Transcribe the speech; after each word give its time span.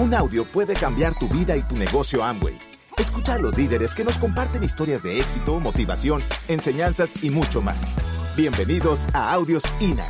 Un 0.00 0.14
audio 0.14 0.46
puede 0.46 0.72
cambiar 0.72 1.14
tu 1.18 1.28
vida 1.28 1.54
y 1.58 1.60
tu 1.60 1.76
negocio 1.76 2.24
Amway. 2.24 2.58
Escucha 2.96 3.34
a 3.34 3.38
los 3.38 3.54
líderes 3.54 3.94
que 3.94 4.02
nos 4.02 4.18
comparten 4.18 4.62
historias 4.62 5.02
de 5.02 5.20
éxito, 5.20 5.60
motivación, 5.60 6.22
enseñanzas 6.48 7.22
y 7.22 7.28
mucho 7.28 7.60
más. 7.60 7.94
Bienvenidos 8.34 9.06
a 9.12 9.30
Audios 9.34 9.62
INA. 9.78 10.08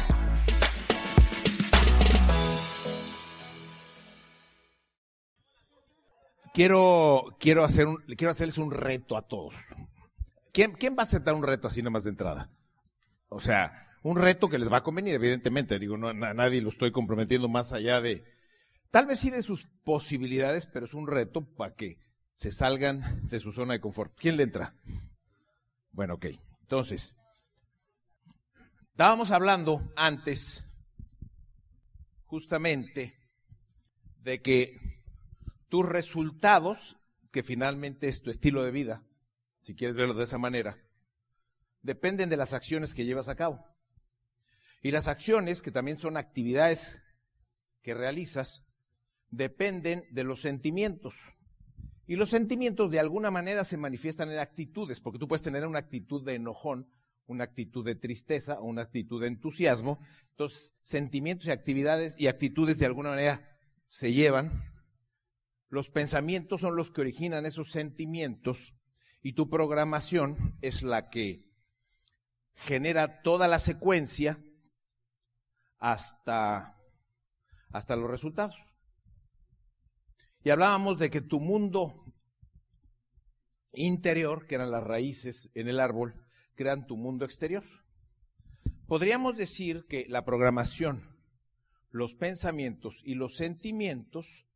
Quiero, 6.54 7.25
quiero, 7.41 7.65
hacer 7.65 7.88
quiero 8.17 8.31
hacerles 8.31 8.59
un 8.59 8.71
reto 8.71 9.17
a 9.17 9.22
todos. 9.22 9.57
¿Quién, 10.53 10.71
¿Quién 10.71 10.95
va 10.95 11.01
a 11.01 11.03
aceptar 11.03 11.35
un 11.35 11.43
reto 11.43 11.67
así 11.67 11.83
nomás 11.83 12.04
de 12.04 12.11
entrada? 12.11 12.49
O 13.29 13.41
sea, 13.41 13.88
un 14.04 14.17
reto 14.17 14.49
que 14.49 14.61
les 14.61 14.72
va 14.72 14.77
a 14.77 14.85
convenir, 14.85 15.15
evidentemente. 15.15 15.81
Digo, 15.81 15.97
no, 15.97 16.11
a 16.11 16.15
nadie 16.15 16.61
lo 16.61 16.69
estoy 16.69 16.93
comprometiendo 16.93 17.48
más 17.48 17.72
allá 17.72 18.00
de, 18.00 18.22
tal 18.90 19.06
vez 19.06 19.20
sí 19.20 19.30
de 19.30 19.42
sus 19.42 19.66
posibilidades, 19.84 20.66
pero 20.66 20.86
es 20.86 20.94
un 20.94 21.06
reto 21.06 21.42
para 21.54 21.74
que 21.74 21.98
se 22.34 22.50
salgan 22.50 23.26
de 23.28 23.40
su 23.40 23.52
zona 23.52 23.74
de 23.74 23.80
confort. 23.80 24.14
¿Quién 24.16 24.36
le 24.36 24.44
entra? 24.44 24.74
Bueno, 25.92 26.14
ok. 26.14 26.26
Entonces, 26.62 27.14
estábamos 28.90 29.30
hablando 29.30 29.92
antes, 29.96 30.64
justamente, 32.24 33.18
de 34.22 34.40
que 34.40 34.78
tus 35.68 35.86
resultados, 35.86 36.96
que 37.30 37.42
finalmente 37.42 38.08
es 38.08 38.22
tu 38.22 38.30
estilo 38.30 38.62
de 38.62 38.70
vida, 38.70 39.04
si 39.60 39.74
quieres 39.74 39.96
verlo 39.96 40.14
de 40.14 40.24
esa 40.24 40.38
manera, 40.38 40.78
dependen 41.82 42.30
de 42.30 42.36
las 42.36 42.52
acciones 42.52 42.94
que 42.94 43.04
llevas 43.04 43.28
a 43.28 43.36
cabo. 43.36 43.64
Y 44.82 44.91
las 44.91 45.08
acciones, 45.08 45.60
que 45.62 45.70
también 45.70 45.98
son 45.98 46.16
actividades 46.16 47.02
que 47.82 47.94
realizas, 47.94 48.66
dependen 49.30 50.05
de 50.11 50.25
los 50.25 50.41
sentimientos. 50.41 51.14
Y 52.06 52.17
los 52.17 52.31
sentimientos 52.31 52.91
de 52.91 52.98
alguna 52.98 53.31
manera 53.31 53.64
se 53.64 53.77
manifiestan 53.77 54.31
en 54.31 54.39
actitudes, 54.39 55.00
porque 55.00 55.19
tú 55.19 55.28
puedes 55.28 55.42
tener 55.42 55.67
una 55.67 55.78
actitud 55.78 56.25
de 56.25 56.34
enojón, 56.34 56.89
una 57.27 57.45
actitud 57.45 57.84
de 57.84 57.95
tristeza 57.95 58.59
o 58.59 58.64
una 58.64 58.83
actitud 58.83 59.20
de 59.20 59.28
entusiasmo. 59.28 60.00
Entonces, 60.31 60.75
sentimientos 60.83 61.47
y 61.47 61.53
actividades 61.53 62.17
y 62.19 62.27
actitudes 62.27 62.78
de 62.78 62.87
alguna 62.87 63.11
manera 63.11 63.56
se 63.89 64.12
llevan. 64.12 64.64
Los 65.69 65.89
pensamientos 65.89 66.62
son 66.62 66.75
los 66.75 66.91
que 66.91 67.00
originan 67.00 67.47
esos 67.47 67.70
sentimientos 67.70 68.75
y 69.22 69.34
tu 69.34 69.48
programación 69.48 70.59
es 70.62 70.83
la 70.83 71.11
que 71.11 71.48
genera 72.55 73.22
toda 73.22 73.47
la 73.47 73.61
secuencia 73.61 74.42
hasta, 75.78 76.77
hasta 77.70 77.97
los 77.97 78.11
resultados. 78.11 78.69
Y 80.42 80.50
hablábamos 80.50 80.98
de 80.98 81.10
que 81.10 81.20
tu 81.20 81.38
mundo 81.38 82.05
interior, 83.72 84.47
que 84.47 84.55
eran 84.55 84.70
las 84.70 84.84
raíces 84.84 85.50
en 85.55 85.69
el 85.69 85.80
árbol, 85.80 86.14
crean 86.55 86.86
tu 86.86 86.97
mundo 86.97 87.24
exterior. 87.24 87.64
Podríamos 88.86 89.36
decir 89.36 89.86
que 89.86 90.06
la 90.08 90.24
programación, 90.24 91.16
los 91.91 92.14
pensamientos 92.14 93.02
y 93.05 93.14
los 93.14 93.36
sentimientos, 93.36 94.47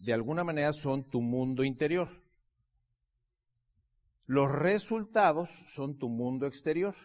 de 0.00 0.12
alguna 0.12 0.44
manera 0.44 0.72
son 0.72 1.08
tu 1.08 1.22
mundo 1.22 1.62
interior. 1.64 2.24
Los 4.26 4.50
resultados 4.50 5.50
son 5.68 5.98
tu 5.98 6.08
mundo 6.08 6.46
exterior. 6.46 6.96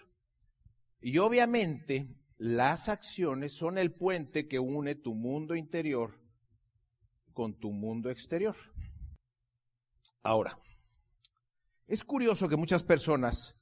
Y 0.99 1.19
obviamente 1.19 2.07
las 2.37 2.89
acciones 2.89 3.53
son 3.53 3.77
el 3.77 3.93
puente 3.93 4.47
que 4.47 4.59
une 4.59 4.95
tu 4.95 5.13
mundo 5.13 5.55
interior 5.55 6.20
con 7.33 7.57
tu 7.57 7.71
mundo 7.71 8.09
exterior. 8.09 8.55
Ahora, 10.23 10.57
es 11.87 12.03
curioso 12.03 12.47
que 12.47 12.55
muchas 12.55 12.83
personas, 12.83 13.57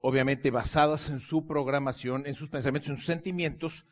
obviamente 0.00 0.50
basadas 0.50 1.10
en 1.10 1.20
su 1.20 1.46
programación, 1.46 2.26
en 2.26 2.34
sus 2.34 2.48
pensamientos, 2.48 2.90
en 2.90 2.96
sus 2.96 3.06
sentimientos, 3.06 3.86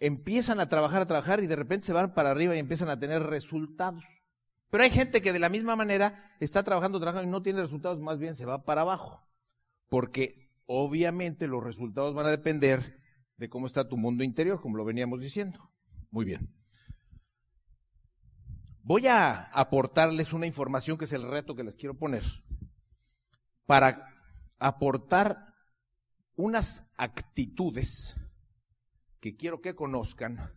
empiezan 0.00 0.60
a 0.60 0.68
trabajar, 0.68 1.02
a 1.02 1.06
trabajar 1.06 1.42
y 1.42 1.46
de 1.46 1.56
repente 1.56 1.86
se 1.86 1.92
van 1.92 2.12
para 2.14 2.30
arriba 2.30 2.56
y 2.56 2.58
empiezan 2.58 2.88
a 2.90 2.98
tener 2.98 3.22
resultados. 3.22 4.04
Pero 4.70 4.84
hay 4.84 4.90
gente 4.90 5.22
que 5.22 5.32
de 5.32 5.38
la 5.38 5.48
misma 5.48 5.76
manera 5.76 6.34
está 6.40 6.62
trabajando, 6.62 6.98
trabajando 6.98 7.28
y 7.28 7.30
no 7.30 7.42
tiene 7.42 7.60
resultados, 7.60 8.00
más 8.00 8.18
bien 8.18 8.34
se 8.34 8.46
va 8.46 8.64
para 8.64 8.80
abajo. 8.80 9.28
Porque 9.88 10.50
obviamente 10.66 11.46
los 11.46 11.62
resultados 11.62 12.14
van 12.14 12.26
a 12.26 12.30
depender 12.30 13.00
de 13.36 13.48
cómo 13.48 13.66
está 13.66 13.88
tu 13.88 13.96
mundo 13.96 14.24
interior, 14.24 14.60
como 14.60 14.76
lo 14.76 14.84
veníamos 14.84 15.20
diciendo. 15.20 15.70
Muy 16.10 16.24
bien. 16.24 16.61
Voy 18.84 19.06
a 19.06 19.44
aportarles 19.52 20.32
una 20.32 20.46
información 20.46 20.98
que 20.98 21.04
es 21.04 21.12
el 21.12 21.22
reto 21.22 21.54
que 21.54 21.62
les 21.62 21.76
quiero 21.76 21.96
poner 21.96 22.24
para 23.64 24.08
aportar 24.58 25.54
unas 26.34 26.84
actitudes 26.96 28.16
que 29.20 29.36
quiero 29.36 29.60
que 29.60 29.76
conozcan, 29.76 30.52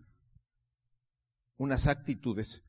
unas 1.57 1.85
actitudes 1.85 2.63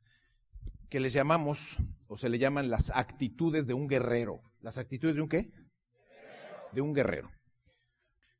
que 0.90 1.00
les 1.00 1.14
llamamos 1.14 1.78
o 2.06 2.18
se 2.18 2.28
le 2.28 2.38
llaman 2.38 2.68
las 2.68 2.90
actitudes 2.90 3.66
de 3.66 3.72
un 3.72 3.88
guerrero. 3.88 4.42
¿Las 4.60 4.76
actitudes 4.76 5.16
de 5.16 5.22
un 5.22 5.28
qué? 5.28 5.50
De 6.72 6.82
un 6.82 6.92
guerrero. 6.92 7.30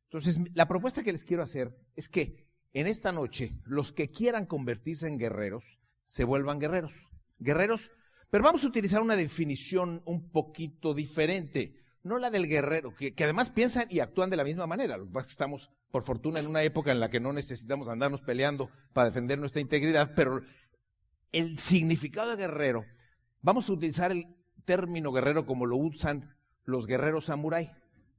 Entonces, 0.04 0.38
la 0.52 0.68
propuesta 0.68 1.02
que 1.02 1.12
les 1.12 1.24
quiero 1.24 1.42
hacer 1.42 1.74
es 1.94 2.10
que 2.10 2.46
en 2.74 2.86
esta 2.86 3.10
noche 3.10 3.58
los 3.64 3.92
que 3.92 4.10
quieran 4.10 4.44
convertirse 4.44 5.08
en 5.08 5.18
guerreros 5.18 5.78
se 6.06 6.24
vuelvan 6.24 6.58
guerreros. 6.58 6.94
Guerreros, 7.38 7.92
pero 8.30 8.42
vamos 8.42 8.64
a 8.64 8.68
utilizar 8.68 9.02
una 9.02 9.16
definición 9.16 10.02
un 10.06 10.30
poquito 10.30 10.94
diferente, 10.94 11.74
no 12.02 12.18
la 12.18 12.30
del 12.30 12.48
guerrero, 12.48 12.94
que, 12.94 13.12
además 13.22 13.50
piensan 13.50 13.86
y 13.90 14.00
actúan 14.00 14.30
de 14.30 14.36
la 14.36 14.44
misma 14.44 14.66
manera. 14.66 14.96
Lo 14.96 15.06
que 15.06 15.12
pasa 15.12 15.22
es 15.22 15.26
que 15.26 15.32
estamos, 15.32 15.70
por 15.90 16.02
fortuna, 16.02 16.40
en 16.40 16.46
una 16.46 16.62
época 16.62 16.92
en 16.92 17.00
la 17.00 17.10
que 17.10 17.20
no 17.20 17.32
necesitamos 17.32 17.88
andarnos 17.88 18.22
peleando 18.22 18.70
para 18.94 19.10
defender 19.10 19.38
nuestra 19.38 19.60
integridad, 19.60 20.12
pero 20.16 20.40
el 21.32 21.58
significado 21.58 22.30
de 22.30 22.36
guerrero, 22.36 22.84
vamos 23.42 23.68
a 23.68 23.72
utilizar 23.72 24.12
el 24.12 24.26
término 24.64 25.12
guerrero 25.12 25.44
como 25.44 25.66
lo 25.66 25.76
usan 25.76 26.36
los 26.64 26.86
guerreros 26.86 27.26
samurái. 27.26 27.70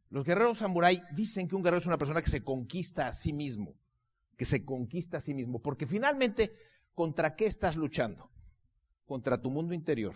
Los 0.09 0.25
guerreros 0.25 0.59
samurái 0.59 1.01
dicen 1.15 1.47
que 1.47 1.55
un 1.55 1.63
guerrero 1.63 1.79
es 1.79 1.85
una 1.85 1.97
persona 1.97 2.21
que 2.21 2.29
se 2.29 2.43
conquista 2.43 3.07
a 3.07 3.13
sí 3.13 3.33
mismo, 3.33 3.75
que 4.37 4.45
se 4.45 4.63
conquista 4.63 5.17
a 5.17 5.21
sí 5.21 5.33
mismo, 5.33 5.61
porque 5.61 5.85
finalmente, 5.85 6.53
¿contra 6.97 7.35
qué 7.35 7.46
estás 7.46 7.75
luchando? 7.75 8.31
Contra 9.06 9.40
tu 9.40 9.52
mundo 9.52 9.75
interior, 9.75 10.16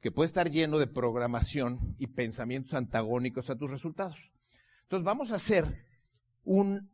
que 0.00 0.12
puede 0.12 0.26
estar 0.26 0.48
lleno 0.48 0.78
de 0.78 0.86
programación 0.86 1.96
y 1.98 2.06
pensamientos 2.06 2.74
antagónicos 2.74 3.50
a 3.50 3.56
tus 3.56 3.68
resultados. 3.68 4.30
Entonces 4.82 5.04
vamos 5.04 5.32
a 5.32 5.34
hacer 5.34 5.88
un, 6.44 6.88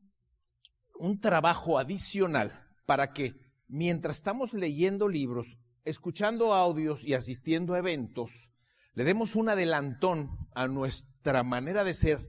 un 0.99 1.21
trabajo 1.21 1.79
adicional 1.79 2.67
para 2.87 3.13
que 3.13 3.35
mientras 3.69 4.17
estamos 4.17 4.55
leyendo 4.55 5.07
libros, 5.07 5.59
escuchando 5.85 6.55
audios 6.55 7.05
y 7.05 7.13
asistiendo 7.13 7.75
a 7.75 7.79
eventos, 7.79 8.51
le 8.95 9.05
demos 9.05 9.37
un 9.37 9.51
adelantón 9.51 10.31
a 10.55 10.67
nuestra 10.67 11.43
manera 11.43 11.85
de 11.85 11.93
ser 11.93 12.27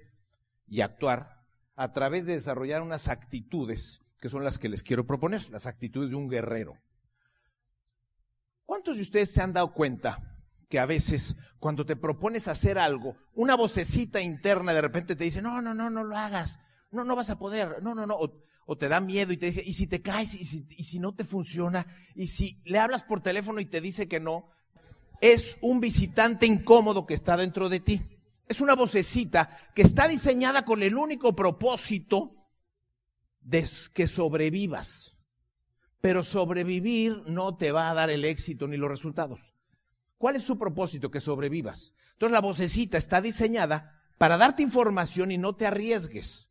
y 0.67 0.81
actuar 0.81 1.45
a 1.77 1.93
través 1.93 2.25
de 2.25 2.33
desarrollar 2.33 2.81
unas 2.81 3.07
actitudes 3.07 4.01
que 4.19 4.27
son 4.27 4.43
las 4.43 4.59
que 4.59 4.67
les 4.67 4.83
quiero 4.83 5.07
proponer, 5.07 5.49
las 5.51 5.67
actitudes 5.67 6.09
de 6.09 6.17
un 6.17 6.27
guerrero. 6.27 6.77
¿Cuántos 8.77 8.97
de 8.97 9.01
ustedes 9.01 9.31
se 9.31 9.41
han 9.41 9.53
dado 9.53 9.73
cuenta 9.73 10.37
que 10.69 10.77
a 10.77 10.85
veces 10.85 11.35
cuando 11.57 11.83
te 11.83 11.95
propones 11.95 12.47
hacer 12.47 12.77
algo, 12.77 13.17
una 13.33 13.55
vocecita 13.55 14.21
interna 14.21 14.71
de 14.71 14.81
repente 14.81 15.15
te 15.15 15.23
dice, 15.23 15.41
no, 15.41 15.63
no, 15.63 15.73
no, 15.73 15.89
no 15.89 16.03
lo 16.03 16.15
hagas, 16.15 16.59
no, 16.91 17.03
no 17.03 17.15
vas 17.15 17.31
a 17.31 17.39
poder, 17.39 17.81
no, 17.81 17.95
no, 17.95 18.05
no, 18.05 18.15
o, 18.67 18.77
te 18.77 18.87
da 18.87 19.01
miedo 19.01 19.33
y 19.33 19.37
te 19.37 19.47
dice, 19.47 19.63
y 19.65 19.73
si 19.73 19.87
te 19.87 20.03
caes, 20.03 20.35
y 20.35 20.45
si, 20.45 20.67
y 20.69 20.83
si 20.83 20.99
no 20.99 21.15
te 21.15 21.23
funciona, 21.23 21.87
y 22.13 22.27
si 22.27 22.61
le 22.65 22.77
hablas 22.77 23.01
por 23.01 23.23
teléfono 23.23 23.59
y 23.59 23.65
te 23.65 23.81
dice 23.81 24.07
que 24.07 24.19
no, 24.19 24.51
es 25.21 25.57
un 25.61 25.79
visitante 25.79 26.45
incómodo 26.45 27.07
que 27.07 27.15
está 27.15 27.35
dentro 27.35 27.69
de 27.69 27.79
ti. 27.79 28.03
Es 28.47 28.61
una 28.61 28.75
vocecita 28.75 29.57
que 29.73 29.81
está 29.81 30.07
diseñada 30.07 30.65
con 30.65 30.83
el 30.83 30.95
único 30.95 31.35
propósito 31.35 32.47
de 33.41 33.67
que 33.91 34.05
sobrevivas. 34.05 35.16
Pero 36.01 36.23
sobrevivir 36.23 37.23
no 37.27 37.57
te 37.57 37.71
va 37.71 37.89
a 37.89 37.93
dar 37.93 38.09
el 38.09 38.25
éxito 38.25 38.67
ni 38.67 38.77
los 38.77 38.89
resultados. 38.89 39.39
¿Cuál 40.17 40.35
es 40.35 40.43
su 40.43 40.57
propósito? 40.57 41.11
Que 41.11 41.19
sobrevivas. 41.19 41.93
Entonces 42.13 42.33
la 42.33 42.41
vocecita 42.41 42.97
está 42.97 43.21
diseñada 43.21 44.01
para 44.17 44.37
darte 44.37 44.63
información 44.63 45.31
y 45.31 45.37
no 45.37 45.55
te 45.55 45.65
arriesgues. 45.65 46.49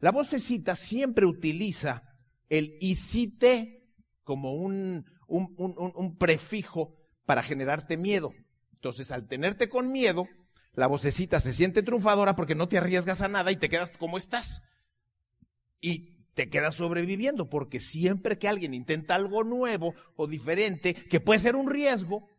La 0.00 0.12
vocecita 0.12 0.76
siempre 0.76 1.26
utiliza 1.26 2.02
el 2.48 2.76
y 2.80 2.94
si 2.96 3.26
te 3.38 3.78
como 4.24 4.54
un, 4.54 5.06
un, 5.26 5.54
un 5.56 6.18
prefijo 6.18 6.94
para 7.24 7.42
generarte 7.42 7.96
miedo. 7.96 8.32
Entonces, 8.74 9.10
al 9.10 9.26
tenerte 9.26 9.68
con 9.68 9.90
miedo, 9.90 10.28
la 10.74 10.86
vocecita 10.86 11.40
se 11.40 11.52
siente 11.52 11.82
triunfadora 11.82 12.36
porque 12.36 12.54
no 12.54 12.68
te 12.68 12.78
arriesgas 12.78 13.22
a 13.22 13.28
nada 13.28 13.50
y 13.50 13.56
te 13.56 13.68
quedas 13.68 13.90
como 13.98 14.18
estás. 14.18 14.62
Y 15.80 16.17
te 16.38 16.48
quedas 16.48 16.76
sobreviviendo, 16.76 17.50
porque 17.50 17.80
siempre 17.80 18.38
que 18.38 18.46
alguien 18.46 18.72
intenta 18.72 19.16
algo 19.16 19.42
nuevo 19.42 19.96
o 20.14 20.28
diferente, 20.28 20.94
que 20.94 21.18
puede 21.18 21.40
ser 21.40 21.56
un 21.56 21.68
riesgo, 21.68 22.30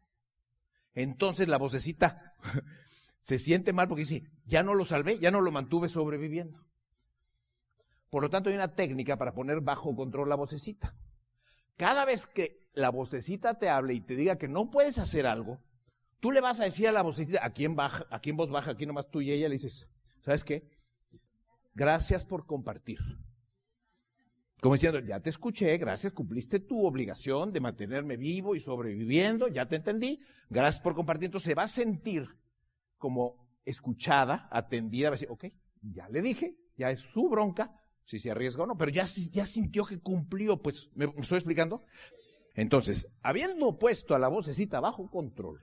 entonces 0.93 1.49
la 1.49 1.57
vocecita 1.57 2.33
se 3.21 3.39
siente 3.39 3.73
mal 3.73 3.89
porque 3.89 4.03
dice, 4.03 4.23
ya 4.45 4.63
no 4.63 4.73
lo 4.73 4.85
salvé, 4.85 5.19
ya 5.19 5.31
no 5.31 5.41
lo 5.41 5.51
mantuve 5.51 5.89
sobreviviendo. 5.89 6.65
Por 8.09 8.23
lo 8.23 8.29
tanto, 8.29 8.47
hay 8.47 8.55
una 8.55 8.73
técnica 8.73 9.17
para 9.17 9.33
poner 9.33 9.59
bajo 9.59 9.93
control 9.93 10.29
la 10.29 10.35
vocecita. 10.35 10.95
Cada 11.75 12.05
vez 12.05 12.25
que 12.25 12.69
la 12.71 12.91
vocecita 12.91 13.59
te 13.59 13.67
hable 13.67 13.95
y 13.95 13.99
te 13.99 14.15
diga 14.15 14.37
que 14.37 14.47
no 14.47 14.71
puedes 14.71 14.97
hacer 14.97 15.27
algo, 15.27 15.59
tú 16.21 16.31
le 16.31 16.39
vas 16.39 16.61
a 16.61 16.63
decir 16.63 16.87
a 16.87 16.93
la 16.93 17.01
vocecita, 17.01 17.45
aquí 17.45 17.65
en, 17.65 17.75
baja, 17.75 18.05
aquí 18.11 18.29
en 18.29 18.37
voz 18.37 18.49
baja, 18.49 18.71
aquí 18.71 18.85
nomás 18.85 19.11
tú 19.11 19.19
y 19.19 19.33
ella, 19.33 19.49
le 19.49 19.55
dices, 19.55 19.89
¿sabes 20.21 20.45
qué? 20.45 20.69
Gracias 21.73 22.23
por 22.23 22.45
compartir. 22.45 22.99
Como 24.61 24.75
diciendo, 24.75 24.99
ya 24.99 25.21
te 25.21 25.29
escuché, 25.29 25.77
gracias, 25.77 26.11
cumpliste 26.11 26.59
tu 26.59 26.85
obligación 26.85 27.53
de 27.53 27.61
mantenerme 27.61 28.17
vivo 28.17 28.55
y 28.55 28.59
sobreviviendo, 28.59 29.47
ya 29.47 29.67
te 29.67 29.77
entendí, 29.77 30.19
gracias 30.49 30.81
por 30.81 30.95
compartir. 30.95 31.25
Entonces 31.25 31.47
se 31.47 31.55
va 31.55 31.63
a 31.63 31.67
sentir 31.69 32.27
como 32.97 33.47
escuchada, 33.63 34.49
atendida, 34.51 35.09
va 35.09 35.13
a 35.13 35.17
decir, 35.17 35.29
ok, 35.31 35.45
ya 35.81 36.09
le 36.09 36.21
dije, 36.21 36.57
ya 36.75 36.91
es 36.91 36.99
su 36.99 37.29
bronca, 37.29 37.73
si 38.03 38.19
se 38.19 38.31
arriesga 38.31 38.63
o 38.63 38.67
no, 38.67 38.77
pero 38.77 38.91
ya, 38.91 39.05
ya 39.31 39.45
sintió 39.45 39.85
que 39.85 39.99
cumplió, 39.99 40.61
pues, 40.61 40.89
¿me, 40.93 41.07
¿me 41.07 41.21
estoy 41.21 41.37
explicando? 41.37 41.83
Entonces, 42.53 43.07
habiendo 43.21 43.79
puesto 43.79 44.13
a 44.13 44.19
la 44.19 44.27
vocecita 44.27 44.81
bajo 44.81 45.09
control, 45.09 45.61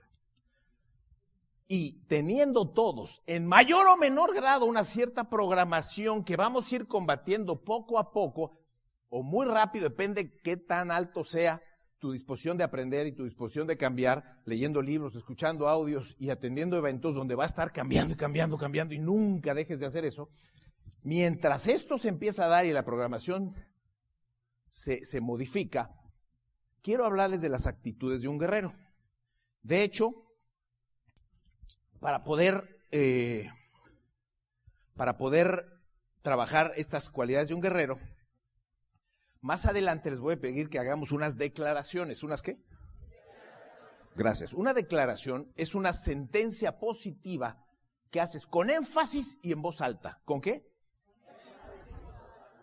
y 1.67 2.05
teniendo 2.07 2.69
todos 2.69 3.21
en 3.25 3.45
mayor 3.45 3.87
o 3.87 3.97
menor 3.97 4.33
grado 4.33 4.65
una 4.65 4.85
cierta 4.85 5.29
programación 5.29 6.23
que 6.23 6.37
vamos 6.37 6.71
a 6.71 6.75
ir 6.75 6.87
combatiendo 6.87 7.63
poco 7.63 7.99
a 7.99 8.11
poco, 8.11 8.57
o 9.09 9.23
muy 9.23 9.45
rápido, 9.45 9.89
depende 9.89 10.39
qué 10.41 10.57
tan 10.57 10.91
alto 10.91 11.23
sea 11.23 11.61
tu 11.99 12.11
disposición 12.11 12.57
de 12.57 12.63
aprender 12.63 13.07
y 13.07 13.11
tu 13.11 13.23
disposición 13.23 13.67
de 13.67 13.77
cambiar, 13.77 14.41
leyendo 14.45 14.81
libros, 14.81 15.15
escuchando 15.15 15.67
audios 15.67 16.15
y 16.19 16.29
atendiendo 16.29 16.77
eventos 16.77 17.15
donde 17.15 17.35
va 17.35 17.43
a 17.43 17.47
estar 17.47 17.71
cambiando 17.71 18.13
y 18.13 18.17
cambiando, 18.17 18.57
cambiando 18.57 18.93
y 18.93 18.99
nunca 18.99 19.53
dejes 19.53 19.79
de 19.79 19.87
hacer 19.87 20.05
eso. 20.05 20.29
Mientras 21.01 21.67
esto 21.67 21.97
se 21.97 22.09
empieza 22.09 22.45
a 22.45 22.49
dar 22.49 22.65
y 22.65 22.73
la 22.73 22.85
programación 22.85 23.55
se, 24.67 25.05
se 25.05 25.21
modifica, 25.21 25.95
quiero 26.81 27.05
hablarles 27.05 27.41
de 27.41 27.49
las 27.49 27.65
actitudes 27.65 28.21
de 28.21 28.27
un 28.27 28.37
guerrero. 28.37 28.75
De 29.63 29.83
hecho, 29.83 30.13
para 31.99 32.23
poder, 32.23 32.81
eh, 32.91 33.49
para 34.95 35.17
poder 35.17 35.65
trabajar 36.21 36.73
estas 36.75 37.09
cualidades 37.09 37.49
de 37.49 37.55
un 37.55 37.61
guerrero, 37.61 37.99
más 39.41 39.65
adelante 39.65 40.09
les 40.09 40.19
voy 40.19 40.35
a 40.35 40.41
pedir 40.41 40.69
que 40.69 40.79
hagamos 40.79 41.11
unas 41.11 41.37
declaraciones. 41.37 42.23
¿Unas 42.23 42.41
qué? 42.41 42.59
Gracias. 44.15 44.53
Una 44.53 44.73
declaración 44.73 45.51
es 45.55 45.75
una 45.75 45.93
sentencia 45.93 46.79
positiva 46.79 47.63
que 48.09 48.19
haces 48.19 48.47
con 48.47 48.69
énfasis 48.69 49.37
y 49.41 49.51
en 49.51 49.61
voz 49.61 49.81
alta. 49.81 50.21
¿Con 50.25 50.41
qué? 50.41 50.67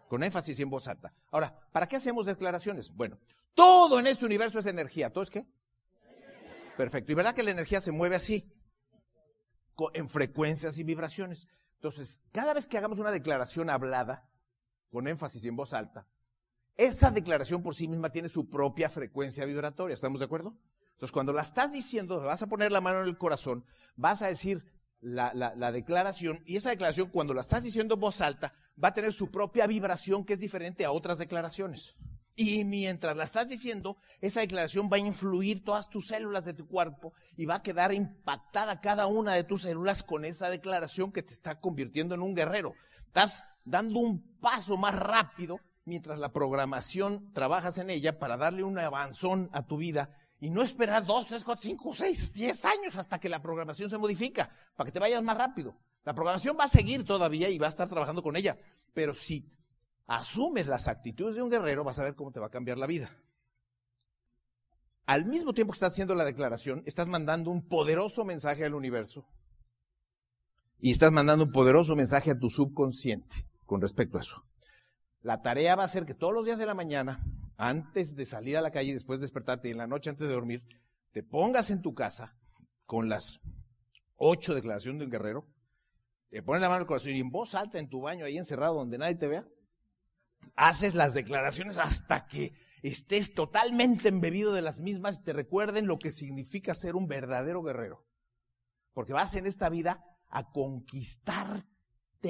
Con 0.08 0.22
énfasis 0.22 0.58
y 0.58 0.62
en 0.62 0.70
voz 0.70 0.88
alta. 0.88 1.14
Ahora, 1.30 1.56
¿para 1.72 1.86
qué 1.86 1.96
hacemos 1.96 2.26
declaraciones? 2.26 2.90
Bueno, 2.90 3.18
todo 3.54 3.98
en 4.00 4.06
este 4.06 4.24
universo 4.24 4.58
es 4.58 4.66
energía. 4.66 5.12
¿Todo 5.12 5.24
es 5.24 5.30
qué? 5.30 5.46
Perfecto. 6.76 7.12
¿Y 7.12 7.14
verdad 7.14 7.34
que 7.34 7.42
la 7.42 7.52
energía 7.52 7.80
se 7.80 7.92
mueve 7.92 8.16
así? 8.16 8.52
En 9.92 10.08
frecuencias 10.08 10.78
y 10.78 10.84
vibraciones. 10.84 11.46
Entonces, 11.76 12.22
cada 12.32 12.54
vez 12.54 12.66
que 12.66 12.78
hagamos 12.78 12.98
una 12.98 13.10
declaración 13.10 13.70
hablada, 13.70 14.28
con 14.90 15.06
énfasis 15.06 15.44
y 15.44 15.48
en 15.48 15.56
voz 15.56 15.72
alta, 15.72 16.06
esa 16.76 17.10
declaración 17.10 17.62
por 17.62 17.74
sí 17.74 17.88
misma 17.88 18.10
tiene 18.10 18.28
su 18.28 18.48
propia 18.48 18.88
frecuencia 18.88 19.44
vibratoria, 19.44 19.94
¿estamos 19.94 20.18
de 20.18 20.26
acuerdo? 20.26 20.56
Entonces, 20.92 21.12
cuando 21.12 21.32
la 21.32 21.42
estás 21.42 21.72
diciendo, 21.72 22.20
vas 22.20 22.42
a 22.42 22.46
poner 22.46 22.72
la 22.72 22.80
mano 22.80 23.00
en 23.00 23.08
el 23.08 23.18
corazón, 23.18 23.64
vas 23.96 24.22
a 24.22 24.28
decir 24.28 24.64
la, 25.00 25.32
la, 25.34 25.72
declaración, 25.72 26.42
y 26.46 26.56
esa 26.56 26.70
declaración, 26.70 27.10
cuando 27.10 27.34
la 27.34 27.42
estás 27.42 27.62
diciendo 27.62 27.94
en 27.94 28.00
voz 28.00 28.20
alta, 28.20 28.54
va 28.82 28.88
a 28.88 28.94
tener 28.94 29.12
su 29.12 29.30
propia 29.30 29.66
vibración 29.66 30.24
que 30.24 30.34
es 30.34 30.40
diferente 30.40 30.84
a 30.84 30.92
otras 30.92 31.18
declaraciones. 31.18 31.96
Y 32.36 32.64
mientras 32.64 33.16
la 33.16 33.24
estás 33.24 33.48
diciendo, 33.48 33.96
esa 34.20 34.40
declaración 34.40 34.88
va 34.92 34.96
a 34.96 35.00
influir 35.00 35.62
todas 35.62 35.88
tus 35.88 36.08
células 36.08 36.44
de 36.44 36.54
tu 36.54 36.66
cuerpo 36.66 37.12
y 37.36 37.44
va 37.44 37.56
a 37.56 37.62
quedar 37.62 37.92
impactada 37.92 38.80
cada 38.80 39.06
una 39.06 39.34
de 39.34 39.44
tus 39.44 39.62
células 39.62 40.02
con 40.02 40.24
esa 40.24 40.50
declaración 40.50 41.12
que 41.12 41.22
te 41.22 41.32
está 41.32 41.60
convirtiendo 41.60 42.14
en 42.14 42.22
un 42.22 42.34
guerrero. 42.34 42.74
Estás 43.06 43.44
dando 43.64 44.00
un 44.00 44.36
paso 44.40 44.76
más 44.76 44.96
rápido 44.96 45.60
mientras 45.84 46.18
la 46.18 46.32
programación 46.32 47.32
trabajas 47.32 47.78
en 47.78 47.90
ella 47.90 48.18
para 48.18 48.36
darle 48.36 48.64
un 48.64 48.78
avanzón 48.78 49.50
a 49.52 49.66
tu 49.66 49.76
vida 49.76 50.10
y 50.40 50.50
no 50.50 50.62
esperar 50.62 51.06
dos, 51.06 51.26
tres, 51.26 51.44
cuatro, 51.44 51.62
cinco, 51.62 51.94
seis, 51.94 52.32
diez 52.32 52.64
años 52.64 52.96
hasta 52.96 53.18
que 53.18 53.28
la 53.28 53.40
programación 53.40 53.88
se 53.88 53.98
modifica, 53.98 54.50
para 54.76 54.86
que 54.86 54.92
te 54.92 54.98
vayas 54.98 55.22
más 55.22 55.38
rápido. 55.38 55.76
La 56.04 56.14
programación 56.14 56.56
va 56.58 56.64
a 56.64 56.68
seguir 56.68 57.04
todavía 57.04 57.48
y 57.48 57.58
va 57.58 57.66
a 57.66 57.70
estar 57.70 57.88
trabajando 57.88 58.22
con 58.22 58.36
ella, 58.36 58.58
pero 58.92 59.14
si 59.14 59.50
asumes 60.06 60.66
las 60.66 60.88
actitudes 60.88 61.36
de 61.36 61.42
un 61.42 61.50
guerrero, 61.50 61.84
vas 61.84 61.98
a 61.98 62.04
ver 62.04 62.14
cómo 62.14 62.30
te 62.30 62.40
va 62.40 62.46
a 62.46 62.50
cambiar 62.50 62.78
la 62.78 62.86
vida. 62.86 63.16
Al 65.06 65.26
mismo 65.26 65.52
tiempo 65.52 65.72
que 65.72 65.76
estás 65.76 65.92
haciendo 65.92 66.14
la 66.14 66.24
declaración, 66.24 66.82
estás 66.86 67.08
mandando 67.08 67.50
un 67.50 67.66
poderoso 67.66 68.24
mensaje 68.24 68.64
al 68.64 68.74
universo 68.74 69.26
y 70.78 70.90
estás 70.90 71.12
mandando 71.12 71.44
un 71.44 71.52
poderoso 71.52 71.94
mensaje 71.94 72.30
a 72.30 72.38
tu 72.38 72.48
subconsciente 72.48 73.46
con 73.66 73.80
respecto 73.80 74.18
a 74.18 74.22
eso. 74.22 74.44
La 75.24 75.40
tarea 75.40 75.74
va 75.74 75.84
a 75.84 75.88
ser 75.88 76.04
que 76.04 76.12
todos 76.12 76.34
los 76.34 76.44
días 76.44 76.58
de 76.58 76.66
la 76.66 76.74
mañana, 76.74 77.24
antes 77.56 78.14
de 78.14 78.26
salir 78.26 78.58
a 78.58 78.60
la 78.60 78.70
calle, 78.70 78.92
después 78.92 79.20
de 79.20 79.24
despertarte 79.24 79.68
y 79.68 79.70
en 79.70 79.78
la 79.78 79.86
noche 79.86 80.10
antes 80.10 80.28
de 80.28 80.34
dormir, 80.34 80.62
te 81.12 81.22
pongas 81.22 81.70
en 81.70 81.80
tu 81.80 81.94
casa 81.94 82.36
con 82.84 83.08
las 83.08 83.40
ocho 84.16 84.54
declaraciones 84.54 84.98
de 84.98 85.06
un 85.06 85.10
guerrero, 85.10 85.48
te 86.28 86.42
pones 86.42 86.60
la 86.60 86.68
mano 86.68 86.82
al 86.82 86.86
corazón 86.86 87.16
y 87.16 87.20
en 87.20 87.30
voz 87.30 87.54
alta 87.54 87.78
en 87.78 87.88
tu 87.88 88.02
baño, 88.02 88.26
ahí 88.26 88.36
encerrado 88.36 88.74
donde 88.74 88.98
nadie 88.98 89.14
te 89.14 89.26
vea, 89.26 89.48
haces 90.56 90.94
las 90.94 91.14
declaraciones 91.14 91.78
hasta 91.78 92.26
que 92.26 92.52
estés 92.82 93.32
totalmente 93.32 94.10
embebido 94.10 94.52
de 94.52 94.60
las 94.60 94.80
mismas 94.80 95.20
y 95.20 95.22
te 95.22 95.32
recuerden 95.32 95.86
lo 95.86 95.98
que 95.98 96.12
significa 96.12 96.74
ser 96.74 96.96
un 96.96 97.08
verdadero 97.08 97.62
guerrero. 97.62 98.04
Porque 98.92 99.14
vas 99.14 99.34
en 99.36 99.46
esta 99.46 99.70
vida 99.70 100.04
a 100.28 100.50
conquistar 100.50 101.64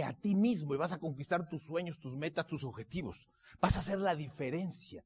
a 0.02 0.12
ti 0.12 0.34
mismo 0.34 0.74
y 0.74 0.78
vas 0.78 0.92
a 0.92 0.98
conquistar 0.98 1.48
tus 1.48 1.62
sueños, 1.62 1.98
tus 1.98 2.16
metas, 2.16 2.46
tus 2.46 2.64
objetivos. 2.64 3.28
Vas 3.60 3.76
a 3.76 3.80
hacer 3.80 3.98
la 3.98 4.14
diferencia. 4.14 5.04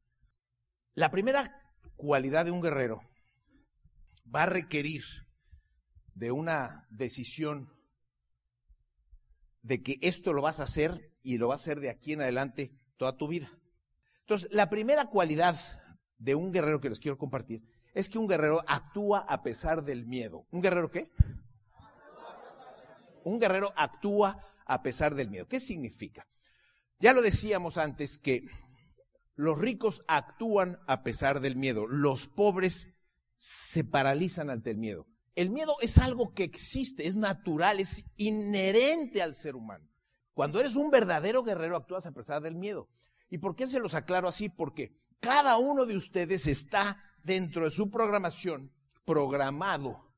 La 0.94 1.10
primera 1.10 1.62
cualidad 1.96 2.44
de 2.44 2.50
un 2.50 2.62
guerrero 2.62 3.00
va 4.34 4.44
a 4.44 4.46
requerir 4.46 5.02
de 6.14 6.32
una 6.32 6.86
decisión 6.90 7.72
de 9.62 9.82
que 9.82 9.96
esto 10.00 10.32
lo 10.32 10.42
vas 10.42 10.60
a 10.60 10.64
hacer 10.64 11.12
y 11.22 11.38
lo 11.38 11.48
vas 11.48 11.60
a 11.60 11.64
hacer 11.64 11.80
de 11.80 11.90
aquí 11.90 12.12
en 12.12 12.22
adelante 12.22 12.72
toda 12.96 13.16
tu 13.16 13.28
vida. 13.28 13.50
Entonces, 14.20 14.48
la 14.52 14.68
primera 14.68 15.06
cualidad 15.06 15.56
de 16.18 16.34
un 16.34 16.52
guerrero 16.52 16.80
que 16.80 16.88
les 16.88 17.00
quiero 17.00 17.18
compartir 17.18 17.62
es 17.94 18.08
que 18.08 18.18
un 18.18 18.28
guerrero 18.28 18.62
actúa 18.66 19.20
a 19.20 19.42
pesar 19.42 19.84
del 19.84 20.06
miedo. 20.06 20.46
¿Un 20.50 20.60
guerrero 20.60 20.90
qué? 20.90 21.10
Un 23.24 23.38
guerrero 23.38 23.72
actúa 23.76 24.44
a 24.68 24.82
pesar 24.82 25.16
del 25.16 25.30
miedo. 25.30 25.48
¿Qué 25.48 25.58
significa? 25.58 26.28
Ya 27.00 27.12
lo 27.12 27.22
decíamos 27.22 27.78
antes 27.78 28.18
que 28.18 28.44
los 29.34 29.58
ricos 29.58 30.04
actúan 30.06 30.78
a 30.86 31.02
pesar 31.02 31.40
del 31.40 31.56
miedo, 31.56 31.86
los 31.86 32.28
pobres 32.28 32.88
se 33.36 33.84
paralizan 33.84 34.50
ante 34.50 34.70
el 34.70 34.76
miedo. 34.76 35.06
El 35.34 35.50
miedo 35.50 35.76
es 35.80 35.98
algo 35.98 36.34
que 36.34 36.42
existe, 36.42 37.06
es 37.06 37.14
natural, 37.14 37.78
es 37.78 38.04
inherente 38.16 39.22
al 39.22 39.36
ser 39.36 39.54
humano. 39.54 39.88
Cuando 40.34 40.60
eres 40.60 40.74
un 40.74 40.90
verdadero 40.90 41.42
guerrero 41.44 41.76
actúas 41.76 42.06
a 42.06 42.12
pesar 42.12 42.42
del 42.42 42.56
miedo. 42.56 42.88
¿Y 43.30 43.38
por 43.38 43.54
qué 43.54 43.66
se 43.66 43.80
los 43.80 43.94
aclaro 43.94 44.28
así? 44.28 44.48
Porque 44.48 44.96
cada 45.20 45.56
uno 45.58 45.86
de 45.86 45.96
ustedes 45.96 46.46
está 46.46 47.00
dentro 47.22 47.64
de 47.64 47.70
su 47.70 47.90
programación 47.90 48.72
programado 49.04 50.12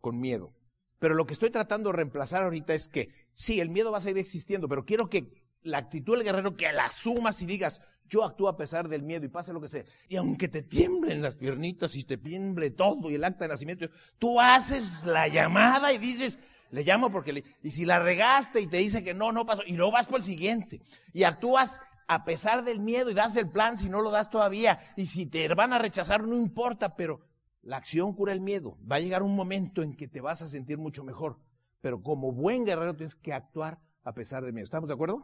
con 0.00 0.18
miedo. 0.18 0.54
Pero 0.98 1.14
lo 1.14 1.26
que 1.26 1.32
estoy 1.32 1.50
tratando 1.50 1.90
de 1.90 1.96
reemplazar 1.96 2.44
ahorita 2.44 2.74
es 2.74 2.88
que 2.88 3.27
sí, 3.38 3.60
el 3.60 3.68
miedo 3.68 3.92
va 3.92 3.98
a 3.98 4.00
seguir 4.00 4.18
existiendo, 4.18 4.68
pero 4.68 4.84
quiero 4.84 5.08
que 5.08 5.32
la 5.62 5.78
actitud 5.78 6.16
del 6.16 6.24
guerrero, 6.24 6.56
que 6.56 6.72
la 6.72 6.86
asumas 6.86 7.40
y 7.40 7.46
digas, 7.46 7.80
yo 8.08 8.24
actúo 8.24 8.48
a 8.48 8.56
pesar 8.56 8.88
del 8.88 9.02
miedo 9.02 9.24
y 9.24 9.28
pase 9.28 9.52
lo 9.52 9.60
que 9.60 9.68
sea. 9.68 9.84
Y 10.08 10.16
aunque 10.16 10.48
te 10.48 10.62
tiemblen 10.62 11.22
las 11.22 11.36
piernitas 11.36 11.94
y 11.94 12.02
te 12.02 12.16
tiemble 12.16 12.70
todo 12.70 13.08
y 13.08 13.14
el 13.14 13.22
acta 13.22 13.44
de 13.44 13.50
nacimiento, 13.50 13.88
tú 14.18 14.40
haces 14.40 15.04
la 15.04 15.28
llamada 15.28 15.92
y 15.92 15.98
dices, 15.98 16.38
le 16.70 16.82
llamo 16.82 17.12
porque 17.12 17.32
le, 17.32 17.44
y 17.62 17.70
si 17.70 17.84
la 17.84 18.00
regaste 18.00 18.60
y 18.60 18.66
te 18.66 18.78
dice 18.78 19.04
que 19.04 19.14
no, 19.14 19.30
no 19.30 19.46
pasó, 19.46 19.62
y 19.64 19.74
luego 19.74 19.92
vas 19.92 20.06
por 20.06 20.18
el 20.18 20.24
siguiente. 20.24 20.80
Y 21.12 21.22
actúas 21.22 21.80
a 22.08 22.24
pesar 22.24 22.64
del 22.64 22.80
miedo 22.80 23.08
y 23.08 23.14
das 23.14 23.36
el 23.36 23.50
plan 23.50 23.78
si 23.78 23.88
no 23.88 24.02
lo 24.02 24.10
das 24.10 24.30
todavía. 24.30 24.80
Y 24.96 25.06
si 25.06 25.26
te 25.26 25.46
van 25.54 25.72
a 25.72 25.78
rechazar, 25.78 26.24
no 26.24 26.34
importa, 26.34 26.96
pero 26.96 27.20
la 27.62 27.76
acción 27.76 28.14
cura 28.14 28.32
el 28.32 28.40
miedo. 28.40 28.76
Va 28.90 28.96
a 28.96 29.00
llegar 29.00 29.22
un 29.22 29.36
momento 29.36 29.82
en 29.82 29.94
que 29.94 30.08
te 30.08 30.20
vas 30.20 30.42
a 30.42 30.48
sentir 30.48 30.78
mucho 30.78 31.04
mejor. 31.04 31.38
Pero 31.80 32.02
como 32.02 32.32
buen 32.32 32.64
guerrero 32.64 32.94
tienes 32.94 33.14
que 33.14 33.32
actuar 33.32 33.78
a 34.04 34.12
pesar 34.12 34.44
del 34.44 34.52
miedo. 34.52 34.64
¿Estamos 34.64 34.88
de 34.88 34.94
acuerdo? 34.94 35.22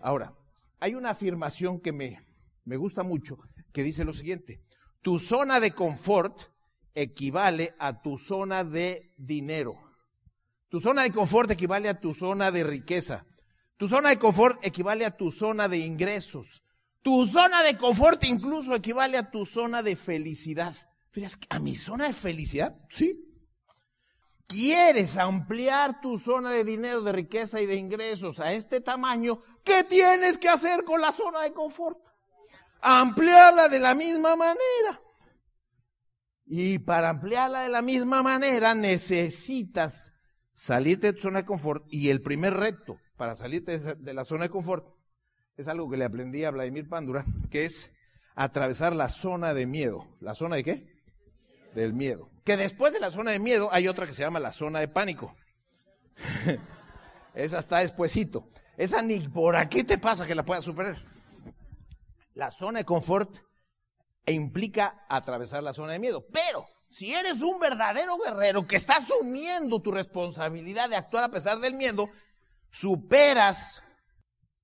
Ahora, 0.00 0.34
hay 0.78 0.94
una 0.94 1.10
afirmación 1.10 1.80
que 1.80 1.92
me, 1.92 2.18
me 2.64 2.76
gusta 2.76 3.02
mucho 3.02 3.38
que 3.72 3.82
dice 3.82 4.04
lo 4.04 4.12
siguiente, 4.12 4.62
tu 5.02 5.18
zona 5.18 5.60
de 5.60 5.72
confort 5.72 6.40
equivale 6.94 7.74
a 7.78 8.02
tu 8.02 8.18
zona 8.18 8.64
de 8.64 9.14
dinero. 9.16 9.74
Tu 10.68 10.80
zona 10.80 11.02
de 11.02 11.12
confort 11.12 11.50
equivale 11.50 11.88
a 11.88 11.98
tu 11.98 12.14
zona 12.14 12.50
de 12.50 12.62
riqueza. 12.62 13.26
Tu 13.76 13.88
zona 13.88 14.10
de 14.10 14.18
confort 14.18 14.58
equivale 14.64 15.04
a 15.04 15.16
tu 15.16 15.32
zona 15.32 15.68
de 15.68 15.78
ingresos. 15.78 16.62
Tu 17.02 17.26
zona 17.26 17.62
de 17.62 17.78
confort 17.78 18.22
incluso 18.24 18.74
equivale 18.74 19.16
a 19.16 19.30
tu 19.30 19.46
zona 19.46 19.82
de 19.82 19.96
felicidad. 19.96 20.74
¿A 21.48 21.58
mi 21.58 21.74
zona 21.74 22.06
de 22.06 22.12
felicidad? 22.12 22.76
Sí. 22.90 23.29
¿Quieres 24.50 25.16
ampliar 25.16 26.00
tu 26.00 26.18
zona 26.18 26.50
de 26.50 26.64
dinero, 26.64 27.02
de 27.02 27.12
riqueza 27.12 27.60
y 27.60 27.66
de 27.66 27.76
ingresos 27.76 28.40
a 28.40 28.52
este 28.52 28.80
tamaño? 28.80 29.38
¿Qué 29.62 29.84
tienes 29.84 30.38
que 30.38 30.48
hacer 30.48 30.82
con 30.82 31.00
la 31.00 31.12
zona 31.12 31.42
de 31.42 31.52
confort? 31.52 31.96
Ampliarla 32.82 33.68
de 33.68 33.78
la 33.78 33.94
misma 33.94 34.34
manera. 34.34 35.00
Y 36.46 36.80
para 36.80 37.10
ampliarla 37.10 37.62
de 37.62 37.68
la 37.68 37.80
misma 37.80 38.24
manera 38.24 38.74
necesitas 38.74 40.12
salirte 40.52 41.06
de 41.06 41.12
tu 41.12 41.20
zona 41.20 41.42
de 41.42 41.46
confort. 41.46 41.84
Y 41.88 42.10
el 42.10 42.20
primer 42.20 42.54
reto 42.54 42.98
para 43.16 43.36
salirte 43.36 43.78
de 43.78 44.14
la 44.14 44.24
zona 44.24 44.44
de 44.44 44.50
confort 44.50 44.84
es 45.56 45.68
algo 45.68 45.88
que 45.88 45.96
le 45.96 46.04
aprendí 46.04 46.42
a 46.42 46.50
Vladimir 46.50 46.88
Pándura, 46.88 47.24
que 47.52 47.66
es 47.66 47.92
atravesar 48.34 48.96
la 48.96 49.10
zona 49.10 49.54
de 49.54 49.66
miedo. 49.66 50.08
¿La 50.18 50.34
zona 50.34 50.56
de 50.56 50.64
qué? 50.64 51.02
Del 51.72 51.92
miedo. 51.92 52.28
Que 52.50 52.56
después 52.56 52.92
de 52.92 52.98
la 52.98 53.12
zona 53.12 53.30
de 53.30 53.38
miedo 53.38 53.68
hay 53.70 53.86
otra 53.86 54.06
que 54.06 54.12
se 54.12 54.24
llama 54.24 54.40
la 54.40 54.50
zona 54.50 54.80
de 54.80 54.88
pánico. 54.88 55.36
Esa 57.32 57.60
está 57.60 57.78
despuesito. 57.78 58.48
Esa 58.76 59.02
ni 59.02 59.20
por 59.20 59.54
aquí 59.54 59.84
te 59.84 59.98
pasa 59.98 60.26
que 60.26 60.34
la 60.34 60.44
puedas 60.44 60.64
superar. 60.64 60.96
La 62.34 62.50
zona 62.50 62.80
de 62.80 62.84
confort 62.84 63.38
implica 64.26 65.06
atravesar 65.08 65.62
la 65.62 65.72
zona 65.72 65.92
de 65.92 66.00
miedo. 66.00 66.26
Pero 66.32 66.66
si 66.88 67.14
eres 67.14 67.40
un 67.40 67.60
verdadero 67.60 68.18
guerrero 68.18 68.66
que 68.66 68.74
está 68.74 68.96
asumiendo 68.96 69.80
tu 69.80 69.92
responsabilidad 69.92 70.90
de 70.90 70.96
actuar 70.96 71.22
a 71.22 71.30
pesar 71.30 71.60
del 71.60 71.74
miedo, 71.74 72.08
superas 72.68 73.80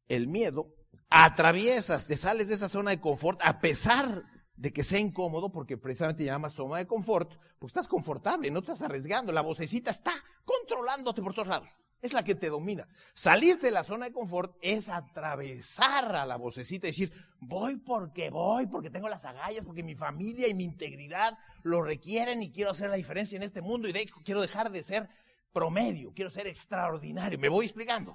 el 0.09 0.27
miedo, 0.27 0.75
atraviesas, 1.09 2.09
te 2.09 2.17
sales 2.17 2.49
de 2.49 2.57
esa 2.57 2.69
zona 2.69 2.91
de 2.91 3.01
confort 3.01 3.41
a 3.45 3.61
pesar 3.61 4.25
de 4.57 4.73
que 4.73 4.85
sea 4.85 4.99
incómodo, 4.99 5.51
porque 5.51 5.77
precisamente 5.77 6.25
llama 6.25 6.49
zona 6.49 6.79
de 6.79 6.87
confort, 6.87 7.35
pues 7.59 7.71
estás 7.71 7.89
confortable, 7.89 8.51
no 8.51 8.61
estás 8.61 8.83
arriesgando, 8.83 9.33
la 9.33 9.43
vocecita 9.43 9.91
está 9.91 10.15
controlándote 10.45 11.23
por 11.23 11.35
todos 11.35 11.49
lados. 11.49 11.69
Es 12.03 12.13
la 12.13 12.23
que 12.23 12.35
te 12.35 12.51
domina. 12.51 12.87
Salirte 13.15 13.67
de 13.67 13.73
la 13.73 13.83
zona 13.83 14.07
de 14.07 14.13
confort 14.13 14.57
es 14.61 14.89
atravesar 14.89 16.15
a 16.15 16.27
la 16.27 16.37
vocecita 16.37 16.87
y 16.87 16.91
decir, 16.91 17.13
voy 17.41 17.77
porque 17.77 18.31
voy, 18.31 18.67
porque 18.67 18.91
tengo 18.91 19.09
las 19.09 19.25
agallas, 19.25 19.65
porque 19.65 19.83
mi 19.83 19.95
familia 19.95 20.47
y 20.47 20.55
mi 20.55 20.65
integridad 20.65 21.39
lo 21.63 21.83
requieren 21.83 22.43
y 22.43 22.53
quiero 22.53 22.73
hacer 22.73 22.91
la 22.91 22.97
diferencia 22.97 23.37
en 23.37 23.43
este 23.43 23.63
mundo 23.63 23.89
y 23.89 23.93
quiero 24.25 24.43
dejar 24.43 24.71
de 24.71 24.83
ser 24.83 25.09
promedio, 25.53 26.13
quiero 26.15 26.31
ser 26.31 26.47
extraordinario. 26.47 27.39
¿Me 27.39 27.49
voy 27.49 27.65
explicando? 27.65 28.15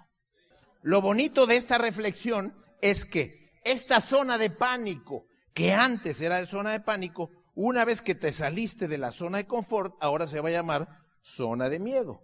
Lo 0.84 1.02
bonito 1.02 1.48
de 1.48 1.58
esta 1.58 1.78
reflexión 1.78 2.56
es 2.82 3.04
que 3.04 3.52
esta 3.64 4.00
zona 4.00 4.38
de 4.38 4.52
pánico, 4.52 5.26
que 5.54 5.74
antes 5.74 6.22
era 6.22 6.40
de 6.40 6.48
zona 6.48 6.72
de 6.72 6.80
pánico, 6.80 7.30
una 7.54 7.86
vez 7.86 8.02
que 8.02 8.16
te 8.16 8.32
saliste 8.32 8.88
de 8.88 8.98
la 8.98 9.12
zona 9.12 9.40
de 9.40 9.48
confort, 9.48 9.96
ahora 10.00 10.28
se 10.28 10.40
va 10.40 10.50
a 10.50 10.54
llamar 10.54 10.88
zona 11.22 11.70
de 11.70 11.80
miedo. 11.80 12.24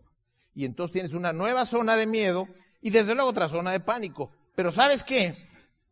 Y 0.54 0.66
entonces 0.66 0.94
tienes 0.94 1.14
una 1.14 1.34
nueva 1.34 1.66
zona 1.66 1.96
de 1.96 2.08
miedo 2.08 2.48
y 2.82 2.90
desde 2.90 3.14
luego 3.14 3.30
otra 3.30 3.50
zona 3.50 3.72
de 3.72 3.80
pánico. 3.80 4.32
Pero 4.56 4.72
¿sabes 4.72 5.04
qué? 5.04 5.36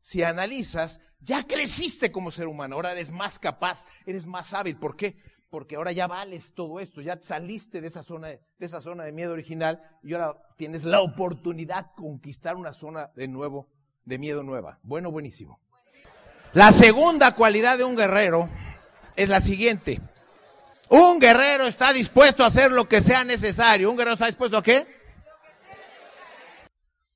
Si 0.02 0.24
analizas, 0.24 1.02
ya 1.20 1.46
creciste 1.46 2.12
como 2.12 2.32
ser 2.32 2.48
humano, 2.48 2.76
ahora 2.76 2.94
eres 2.94 3.12
más 3.12 3.38
capaz, 3.38 3.86
eres 4.06 4.26
más 4.26 4.54
hábil. 4.54 4.78
¿Por 4.78 4.96
qué? 4.96 5.18
porque 5.56 5.78
ahora 5.78 5.94
ya 5.94 6.06
vales 6.08 6.54
todo 6.54 6.82
esto, 6.82 7.00
ya 7.00 7.18
saliste 7.22 7.80
de 7.80 7.88
esa 7.88 8.04
zona 8.04 8.28
de, 8.28 8.42
esa 8.60 8.82
zona 8.82 9.06
de 9.06 9.14
miedo 9.14 9.32
original 9.32 9.82
y 10.04 10.14
ahora 10.14 10.38
tienes 10.58 10.84
la 10.84 11.00
oportunidad 11.00 11.86
de 11.86 11.92
conquistar 11.96 12.58
una 12.58 12.74
zona 12.74 13.12
de 13.16 13.30
nuevo 13.30 13.70
de 14.04 14.18
miedo 14.18 14.44
nueva. 14.44 14.80
Bueno, 14.84 15.12
buenísimo. 15.12 15.62
La 16.56 16.72
segunda 16.72 17.36
cualidad 17.36 17.78
de 17.78 17.84
un 17.84 17.98
guerrero 17.98 18.50
es 19.18 19.28
la 19.28 19.42
siguiente. 19.42 20.00
Un 20.88 21.20
guerrero 21.20 21.68
está 21.68 21.92
dispuesto 21.92 22.46
a 22.46 22.48
hacer 22.48 22.72
lo 22.72 22.88
que 22.88 23.02
sea 23.02 23.26
necesario. 23.26 23.92
¿Un 23.92 23.98
guerrero 23.98 24.14
está 24.14 24.28
dispuesto 24.28 24.58
a 24.58 24.64
qué? 24.64 24.88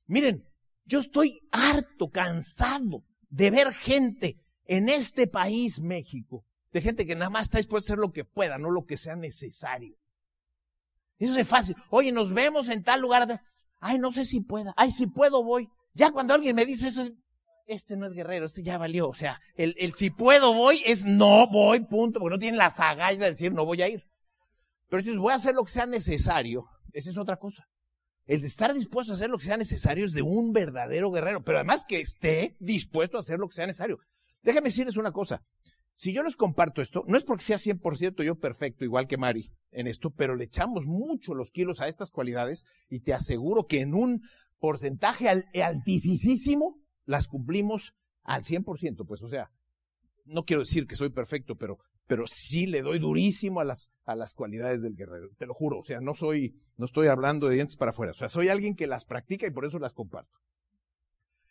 Miren, 0.06 0.46
yo 0.84 0.98
estoy 0.98 1.40
harto, 1.52 2.10
cansado 2.10 3.02
de 3.30 3.50
ver 3.50 3.72
gente 3.72 4.36
en 4.66 4.90
este 4.90 5.26
país, 5.26 5.80
México, 5.80 6.44
de 6.72 6.82
gente 6.82 7.06
que 7.06 7.16
nada 7.16 7.30
más 7.30 7.44
está 7.44 7.56
dispuesta 7.56 7.86
a 7.86 7.94
hacer 7.94 7.98
lo 7.98 8.12
que 8.12 8.26
pueda, 8.26 8.58
no 8.58 8.70
lo 8.70 8.84
que 8.84 8.98
sea 8.98 9.16
necesario. 9.16 9.96
Es 11.18 11.48
fácil. 11.48 11.76
Oye, 11.88 12.12
nos 12.12 12.34
vemos 12.34 12.68
en 12.68 12.82
tal 12.82 13.00
lugar. 13.00 13.42
Ay, 13.80 13.98
no 13.98 14.12
sé 14.12 14.26
si 14.26 14.40
pueda. 14.40 14.74
Ay, 14.76 14.90
si 14.90 15.06
puedo, 15.06 15.42
voy. 15.42 15.70
Ya 15.94 16.10
cuando 16.10 16.34
alguien 16.34 16.54
me 16.54 16.66
dice 16.66 16.88
eso, 16.88 17.08
este 17.70 17.96
no 17.96 18.06
es 18.06 18.12
guerrero, 18.12 18.46
este 18.46 18.62
ya 18.62 18.78
valió. 18.78 19.08
O 19.08 19.14
sea, 19.14 19.40
el, 19.54 19.74
si 19.94 20.10
puedo, 20.10 20.52
voy 20.52 20.82
es 20.84 21.04
no 21.04 21.48
voy, 21.48 21.80
punto, 21.80 22.20
porque 22.20 22.34
no 22.34 22.38
tienen 22.38 22.58
las 22.58 22.80
agallas 22.80 23.20
de 23.20 23.26
decir 23.26 23.52
no 23.52 23.64
voy 23.64 23.80
a 23.82 23.88
ir. 23.88 24.04
Pero 24.88 25.02
si 25.02 25.16
voy 25.16 25.32
a 25.32 25.36
hacer 25.36 25.54
lo 25.54 25.64
que 25.64 25.72
sea 25.72 25.86
necesario, 25.86 26.64
esa 26.92 27.10
es 27.10 27.16
otra 27.16 27.36
cosa. 27.36 27.64
El 28.26 28.40
de 28.40 28.48
estar 28.48 28.74
dispuesto 28.74 29.12
a 29.12 29.16
hacer 29.16 29.30
lo 29.30 29.38
que 29.38 29.44
sea 29.44 29.56
necesario 29.56 30.04
es 30.04 30.12
de 30.12 30.22
un 30.22 30.52
verdadero 30.52 31.10
guerrero, 31.10 31.42
pero 31.42 31.58
además 31.58 31.84
que 31.88 32.00
esté 32.00 32.56
dispuesto 32.58 33.16
a 33.16 33.20
hacer 33.20 33.38
lo 33.38 33.48
que 33.48 33.54
sea 33.54 33.66
necesario. 33.66 33.98
Déjame 34.42 34.68
decirles 34.68 34.96
una 34.96 35.12
cosa. 35.12 35.42
Si 35.94 36.12
yo 36.12 36.22
les 36.22 36.34
comparto 36.34 36.82
esto, 36.82 37.04
no 37.06 37.16
es 37.16 37.24
porque 37.24 37.44
sea 37.44 37.58
100% 37.58 38.24
yo 38.24 38.38
perfecto, 38.38 38.84
igual 38.84 39.06
que 39.06 39.16
Mari, 39.16 39.52
en 39.70 39.86
esto, 39.86 40.10
pero 40.10 40.34
le 40.34 40.44
echamos 40.44 40.86
mucho 40.86 41.34
los 41.34 41.50
kilos 41.50 41.80
a 41.80 41.88
estas 41.88 42.10
cualidades 42.10 42.64
y 42.88 43.00
te 43.00 43.12
aseguro 43.12 43.66
que 43.66 43.80
en 43.80 43.94
un 43.94 44.22
porcentaje 44.58 45.28
altísimo 45.28 46.79
las 47.10 47.26
cumplimos 47.26 47.94
al 48.22 48.44
100%. 48.44 49.06
Pues, 49.06 49.22
o 49.22 49.28
sea, 49.28 49.50
no 50.24 50.44
quiero 50.44 50.60
decir 50.60 50.86
que 50.86 50.94
soy 50.94 51.10
perfecto, 51.10 51.56
pero, 51.56 51.78
pero 52.06 52.24
sí 52.26 52.66
le 52.66 52.82
doy 52.82 53.00
durísimo 53.00 53.60
a 53.60 53.64
las, 53.64 53.90
a 54.04 54.14
las 54.14 54.32
cualidades 54.32 54.82
del 54.82 54.94
guerrero. 54.94 55.28
Te 55.36 55.46
lo 55.46 55.54
juro. 55.54 55.80
O 55.80 55.84
sea, 55.84 56.00
no 56.00 56.14
soy, 56.14 56.54
no 56.76 56.84
estoy 56.84 57.08
hablando 57.08 57.48
de 57.48 57.56
dientes 57.56 57.76
para 57.76 57.90
afuera. 57.90 58.12
O 58.12 58.14
sea, 58.14 58.28
soy 58.28 58.48
alguien 58.48 58.76
que 58.76 58.86
las 58.86 59.04
practica 59.04 59.46
y 59.46 59.50
por 59.50 59.64
eso 59.64 59.80
las 59.80 59.92
comparto. 59.92 60.38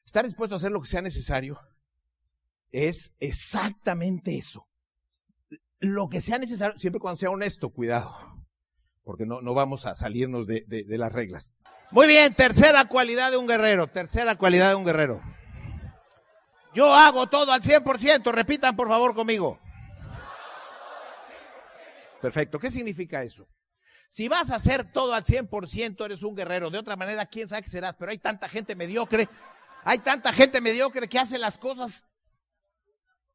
Estar 0.06 0.26
dispuesto 0.26 0.56
a 0.56 0.58
hacer 0.58 0.72
lo 0.72 0.82
que 0.82 0.88
sea 0.88 1.02
necesario 1.02 1.60
es 2.72 3.12
exactamente 3.20 4.38
eso. 4.38 4.66
Lo 5.80 6.08
que 6.08 6.22
sea 6.22 6.38
necesario, 6.38 6.78
siempre 6.78 7.00
cuando 7.00 7.18
sea 7.18 7.32
honesto, 7.32 7.70
cuidado, 7.70 8.16
porque 9.04 9.26
no, 9.26 9.42
no 9.42 9.54
vamos 9.54 9.86
a 9.86 9.96
salirnos 9.96 10.48
de, 10.48 10.64
de, 10.68 10.98
las 10.98 11.12
reglas. 11.12 11.54
Muy 11.92 12.08
bien, 12.08 12.34
tercera 12.34 12.86
cualidad 12.86 13.32
de 13.32 13.38
un 13.38 13.48
guerrero, 13.48 13.88
tercera 13.88 14.36
cualidad 14.36 14.70
de 14.70 14.76
un 14.76 14.86
guerrero. 14.86 15.22
Yo 16.74 16.94
hago 16.94 17.28
todo 17.28 17.52
al 17.52 17.62
100%, 17.62 18.32
repitan 18.32 18.76
por 18.76 18.88
favor 18.88 19.16
conmigo. 19.16 19.60
Perfecto, 22.22 22.60
¿qué 22.60 22.70
significa 22.70 23.24
eso? 23.24 23.48
Si 24.10 24.28
vas 24.28 24.50
a 24.50 24.56
hacer 24.56 24.92
todo 24.92 25.14
al 25.14 25.24
100%, 25.24 26.04
eres 26.06 26.24
un 26.24 26.36
guerrero. 26.36 26.70
De 26.70 26.80
otra 26.80 26.96
manera, 26.96 27.28
quién 27.28 27.48
sabe 27.48 27.62
qué 27.62 27.70
serás. 27.70 27.96
Pero 27.98 28.12
hay 28.12 28.18
tanta 28.18 28.50
gente 28.50 28.76
mediocre, 28.76 29.30
hay 29.84 30.00
tanta 30.00 30.34
gente 30.34 30.62
mediocre 30.62 31.08
que 31.08 31.20
hace 31.20 31.38
las 31.38 31.58
cosas 31.58 32.06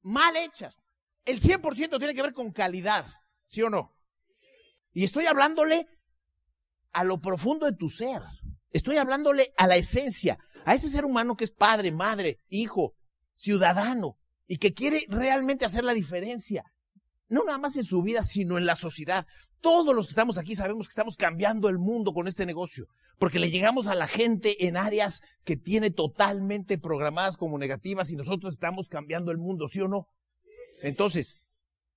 mal 0.03 0.37
hechas. 0.37 0.79
El 1.25 1.41
100% 1.41 1.99
tiene 1.99 2.15
que 2.15 2.23
ver 2.23 2.35
con 2.35 2.53
calidad, 2.53 3.07
¿sí 3.47 3.63
o 3.63 3.71
no? 3.71 3.97
Y 4.93 5.05
estoy 5.05 5.27
hablándole 5.27 5.87
a 6.93 7.05
lo 7.05 7.21
profundo 7.21 7.67
de 7.67 7.77
tu 7.77 7.89
ser. 7.89 8.23
Estoy 8.71 8.97
hablándole 8.97 9.55
a 9.57 9.67
la 9.67 9.77
esencia, 9.77 10.39
a 10.65 10.75
ese 10.75 10.91
ser 10.91 11.05
humano 11.05 11.37
que 11.37 11.45
es 11.45 11.53
padre, 11.53 11.93
madre, 11.93 12.41
hijo, 12.49 12.95
ciudadano 13.37 14.17
y 14.47 14.59
que 14.59 14.75
quiere 14.75 15.07
realmente 15.09 15.65
hacer 15.65 15.85
la 15.85 15.95
diferencia. 15.95 16.65
No 17.29 17.45
nada 17.45 17.59
más 17.59 17.77
en 17.77 17.85
su 17.85 18.03
vida, 18.03 18.23
sino 18.23 18.59
en 18.59 18.67
la 18.67 18.77
sociedad. 18.77 19.27
Todos 19.61 19.95
los 19.95 20.07
que 20.07 20.11
estamos 20.11 20.37
aquí 20.37 20.55
sabemos 20.55 20.87
que 20.87 20.93
estamos 20.93 21.17
cambiando 21.17 21.69
el 21.69 21.79
mundo 21.79 22.13
con 22.13 22.29
este 22.29 22.45
negocio, 22.45 22.87
porque 23.19 23.39
le 23.39 23.51
llegamos 23.51 23.87
a 23.87 23.95
la 23.95 24.07
gente 24.07 24.67
en 24.67 24.77
áreas 24.77 25.23
que 25.43 25.57
tiene 25.57 25.91
totalmente 25.91 26.79
programadas 26.79 27.37
como 27.37 27.59
negativas 27.59 28.11
y 28.11 28.17
nosotros 28.17 28.55
estamos 28.55 28.89
cambiando 28.89 29.31
el 29.31 29.39
mundo, 29.39 29.69
¿sí 29.69 29.81
o 29.81 29.89
no? 29.89 30.09
Entonces, 30.83 31.37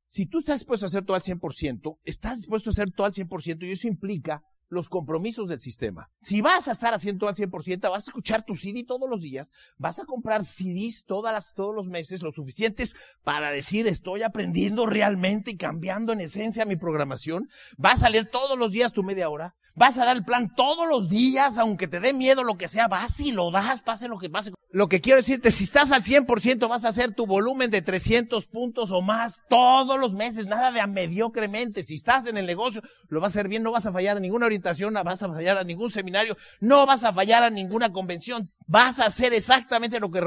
si 0.07 0.25
tú 0.25 0.39
estás 0.39 0.61
dispuesto 0.61 0.85
a 0.85 0.87
hacer 0.87 1.03
todo 1.03 1.15
al 1.15 1.23
100%, 1.23 1.99
estás 2.05 2.37
dispuesto 2.37 2.69
a 2.69 2.73
hacer 2.73 2.91
todo 2.91 3.05
al 3.05 3.13
100% 3.13 3.67
y 3.67 3.71
eso 3.71 3.87
implica 3.89 4.43
los 4.69 4.89
compromisos 4.89 5.47
del 5.47 5.61
sistema. 5.61 6.09
Si 6.21 6.41
vas 6.41 6.67
a 6.67 6.71
estar 6.71 6.93
haciendo 6.93 7.27
al 7.27 7.35
100%, 7.35 7.89
vas 7.89 8.07
a 8.07 8.09
escuchar 8.09 8.43
tu 8.43 8.55
CD 8.55 8.83
todos 8.83 9.09
los 9.09 9.21
días, 9.21 9.53
vas 9.77 9.99
a 9.99 10.05
comprar 10.05 10.45
CDs 10.45 11.05
todas 11.05 11.33
las, 11.33 11.53
todos 11.53 11.73
los 11.73 11.87
meses, 11.87 12.21
lo 12.21 12.31
suficientes 12.31 12.93
para 13.23 13.51
decir 13.51 13.87
estoy 13.87 14.23
aprendiendo 14.23 14.85
realmente 14.85 15.51
y 15.51 15.57
cambiando 15.57 16.13
en 16.13 16.21
esencia 16.21 16.65
mi 16.65 16.75
programación, 16.75 17.49
vas 17.77 18.03
a 18.03 18.09
leer 18.09 18.29
todos 18.29 18.57
los 18.57 18.71
días 18.71 18.93
tu 18.93 19.03
media 19.03 19.29
hora, 19.29 19.55
vas 19.75 19.97
a 19.97 20.05
dar 20.05 20.17
el 20.17 20.25
plan 20.25 20.53
todos 20.55 20.87
los 20.89 21.09
días, 21.09 21.57
aunque 21.57 21.87
te 21.87 21.99
dé 21.99 22.13
miedo 22.13 22.43
lo 22.43 22.57
que 22.57 22.67
sea, 22.67 22.87
vas 22.87 23.19
y 23.19 23.31
lo 23.31 23.51
das, 23.51 23.81
pase 23.83 24.07
lo 24.07 24.17
que 24.17 24.29
pase. 24.29 24.51
Lo 24.69 24.89
que 24.89 24.99
quiero 24.99 25.17
decirte, 25.17 25.51
si 25.51 25.63
estás 25.63 25.93
al 25.93 26.03
100% 26.03 26.67
vas 26.67 26.83
a 26.83 26.89
hacer 26.89 27.13
tu 27.13 27.25
volumen 27.25 27.71
de 27.71 27.81
300 27.81 28.47
puntos 28.47 28.91
o 28.91 29.01
más 29.01 29.41
todos 29.49 29.97
los 29.97 30.13
meses, 30.13 30.45
nada 30.45 30.71
de 30.71 30.85
mediocremente. 30.85 31.83
Si 31.83 31.95
estás 31.95 32.27
en 32.27 32.37
el 32.37 32.45
negocio, 32.45 32.81
lo 33.07 33.21
vas 33.21 33.27
a 33.27 33.39
hacer 33.39 33.47
bien, 33.47 33.63
no 33.63 33.71
vas 33.71 33.85
a 33.85 33.93
fallar 33.93 34.17
a 34.17 34.19
ninguna 34.19 34.45
orientación, 34.45 34.93
no 34.93 35.03
vas 35.05 35.23
a 35.23 35.29
fallar 35.29 35.57
a 35.57 35.63
ningún 35.63 35.89
seminario, 35.89 36.35
no 36.59 36.85
vas 36.85 37.05
a 37.05 37.13
fallar 37.13 37.43
a 37.43 37.49
ninguna 37.49 37.93
convención. 37.93 38.51
Vas 38.67 38.99
a 38.99 39.05
hacer 39.05 39.33
exactamente 39.33 40.01
lo 40.01 40.11
que, 40.11 40.21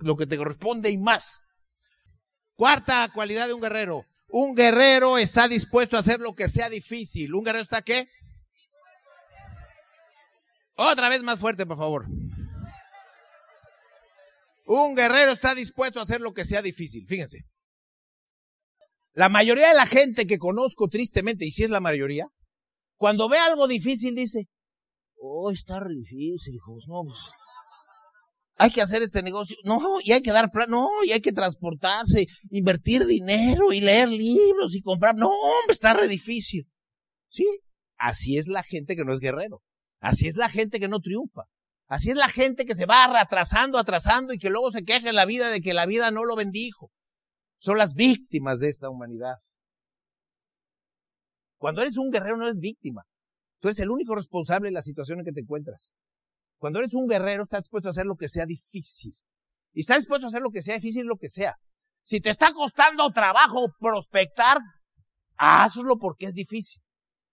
lo 0.00 0.16
que 0.16 0.26
te 0.26 0.38
corresponde 0.38 0.88
y 0.88 0.96
más. 0.96 1.40
Cuarta 2.54 3.10
cualidad 3.12 3.46
de 3.46 3.54
un 3.54 3.60
guerrero. 3.60 4.06
Un 4.28 4.54
guerrero 4.54 5.18
está 5.18 5.48
dispuesto 5.48 5.98
a 5.98 6.00
hacer 6.00 6.18
lo 6.18 6.32
que 6.32 6.48
sea 6.48 6.70
difícil. 6.70 7.34
¿Un 7.34 7.44
guerrero 7.44 7.62
está 7.62 7.82
qué? 7.82 8.08
Otra 10.76 11.10
vez 11.10 11.22
más 11.22 11.38
fuerte, 11.38 11.66
por 11.66 11.76
favor. 11.76 12.06
Un 14.64 14.94
guerrero 14.94 15.32
está 15.32 15.54
dispuesto 15.54 15.98
a 16.00 16.04
hacer 16.04 16.20
lo 16.20 16.32
que 16.32 16.44
sea 16.44 16.62
difícil. 16.62 17.06
Fíjense. 17.06 17.44
La 19.14 19.28
mayoría 19.28 19.68
de 19.68 19.74
la 19.74 19.86
gente 19.86 20.26
que 20.26 20.38
conozco 20.38 20.88
tristemente, 20.88 21.44
y 21.44 21.50
si 21.50 21.64
es 21.64 21.70
la 21.70 21.80
mayoría, 21.80 22.28
cuando 22.96 23.28
ve 23.28 23.36
algo 23.36 23.68
difícil 23.68 24.14
dice, 24.14 24.48
oh, 25.16 25.50
está 25.50 25.80
re 25.80 25.94
difícil, 25.94 26.54
hijos, 26.54 26.84
no, 26.88 27.02
pues, 27.04 27.18
hay 28.56 28.70
que 28.70 28.80
hacer 28.80 29.02
este 29.02 29.22
negocio, 29.22 29.56
no, 29.64 29.80
y 30.02 30.12
hay 30.12 30.22
que 30.22 30.32
dar 30.32 30.50
plan, 30.50 30.70
no, 30.70 30.88
y 31.04 31.12
hay 31.12 31.20
que 31.20 31.32
transportarse, 31.32 32.26
invertir 32.50 33.04
dinero 33.04 33.72
y 33.72 33.80
leer 33.80 34.08
libros 34.08 34.74
y 34.74 34.80
comprar, 34.82 35.14
no, 35.16 35.28
hombre, 35.28 35.72
está 35.72 35.92
re 35.94 36.08
difícil. 36.08 36.68
Sí, 37.28 37.44
así 37.96 38.38
es 38.38 38.46
la 38.46 38.62
gente 38.62 38.96
que 38.96 39.04
no 39.04 39.12
es 39.12 39.20
guerrero, 39.20 39.62
así 40.00 40.28
es 40.28 40.36
la 40.36 40.48
gente 40.48 40.80
que 40.80 40.88
no 40.88 41.00
triunfa. 41.00 41.42
Así 41.92 42.08
es 42.08 42.16
la 42.16 42.30
gente 42.30 42.64
que 42.64 42.74
se 42.74 42.86
va 42.86 43.04
atrasando, 43.20 43.76
atrasando 43.76 44.32
y 44.32 44.38
que 44.38 44.48
luego 44.48 44.70
se 44.70 44.82
queja 44.82 45.10
en 45.10 45.14
la 45.14 45.26
vida 45.26 45.50
de 45.50 45.60
que 45.60 45.74
la 45.74 45.84
vida 45.84 46.10
no 46.10 46.24
lo 46.24 46.36
bendijo. 46.36 46.90
Son 47.58 47.76
las 47.76 47.92
víctimas 47.92 48.60
de 48.60 48.70
esta 48.70 48.88
humanidad. 48.88 49.36
Cuando 51.58 51.82
eres 51.82 51.98
un 51.98 52.10
guerrero 52.10 52.38
no 52.38 52.44
eres 52.44 52.60
víctima. 52.60 53.02
Tú 53.60 53.68
eres 53.68 53.78
el 53.80 53.90
único 53.90 54.14
responsable 54.14 54.68
de 54.68 54.72
la 54.72 54.80
situación 54.80 55.18
en 55.18 55.26
que 55.26 55.32
te 55.32 55.42
encuentras. 55.42 55.92
Cuando 56.56 56.78
eres 56.78 56.94
un 56.94 57.06
guerrero 57.08 57.42
estás 57.42 57.64
dispuesto 57.64 57.90
a 57.90 57.90
hacer 57.90 58.06
lo 58.06 58.16
que 58.16 58.28
sea 58.30 58.46
difícil. 58.46 59.12
Y 59.74 59.80
estás 59.80 59.98
dispuesto 59.98 60.26
a 60.26 60.28
hacer 60.28 60.40
lo 60.40 60.48
que 60.48 60.62
sea 60.62 60.76
difícil, 60.76 61.04
lo 61.04 61.18
que 61.18 61.28
sea. 61.28 61.56
Si 62.04 62.22
te 62.22 62.30
está 62.30 62.54
costando 62.54 63.10
trabajo 63.10 63.66
prospectar, 63.78 64.56
hazlo 65.36 65.98
porque 65.98 66.24
es 66.24 66.36
difícil. 66.36 66.80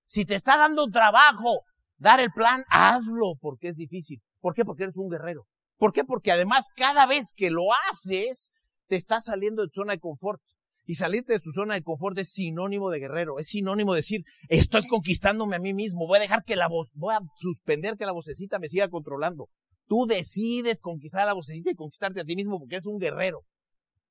Si 0.05 0.25
te 0.25 0.35
está 0.35 0.57
dando 0.57 0.87
trabajo 0.87 1.61
dar 1.95 2.19
el 2.19 2.31
plan, 2.33 2.65
hazlo 2.69 3.35
porque 3.39 3.69
es 3.69 3.77
difícil. 3.77 4.21
¿Por 4.39 4.53
qué? 4.53 4.65
Porque 4.65 4.83
eres 4.83 4.97
un 4.97 5.09
guerrero. 5.09 5.45
¿Por 5.77 5.93
qué? 5.93 6.03
Porque 6.03 6.31
además 6.31 6.67
cada 6.75 7.05
vez 7.05 7.33
que 7.35 7.49
lo 7.49 7.67
haces, 7.89 8.51
te 8.87 8.95
estás 8.95 9.25
saliendo 9.25 9.61
de 9.61 9.69
tu 9.69 9.81
zona 9.81 9.93
de 9.93 9.99
confort. 9.99 10.41
Y 10.85 10.95
salirte 10.95 11.33
de 11.33 11.39
tu 11.39 11.51
zona 11.51 11.75
de 11.75 11.83
confort 11.83 12.17
es 12.17 12.31
sinónimo 12.31 12.89
de 12.89 12.99
guerrero, 12.99 13.37
es 13.37 13.47
sinónimo 13.47 13.93
de 13.93 13.99
decir, 13.99 14.23
estoy 14.47 14.87
conquistándome 14.87 15.55
a 15.55 15.59
mí 15.59 15.71
mismo, 15.71 16.07
voy 16.07 16.17
a 16.17 16.21
dejar 16.21 16.43
que 16.43 16.55
la 16.55 16.67
voz, 16.67 16.89
voy 16.95 17.13
a 17.13 17.19
suspender 17.35 17.95
que 17.95 18.07
la 18.07 18.11
vocecita 18.11 18.57
me 18.57 18.67
siga 18.69 18.89
controlando. 18.89 19.49
Tú 19.87 20.07
decides 20.07 20.79
conquistar 20.79 21.21
a 21.21 21.25
la 21.25 21.33
vocecita 21.33 21.69
y 21.69 21.75
conquistarte 21.75 22.21
a 22.21 22.23
ti 22.23 22.35
mismo 22.35 22.57
porque 22.57 22.75
eres 22.75 22.87
un 22.87 22.97
guerrero. 22.97 23.41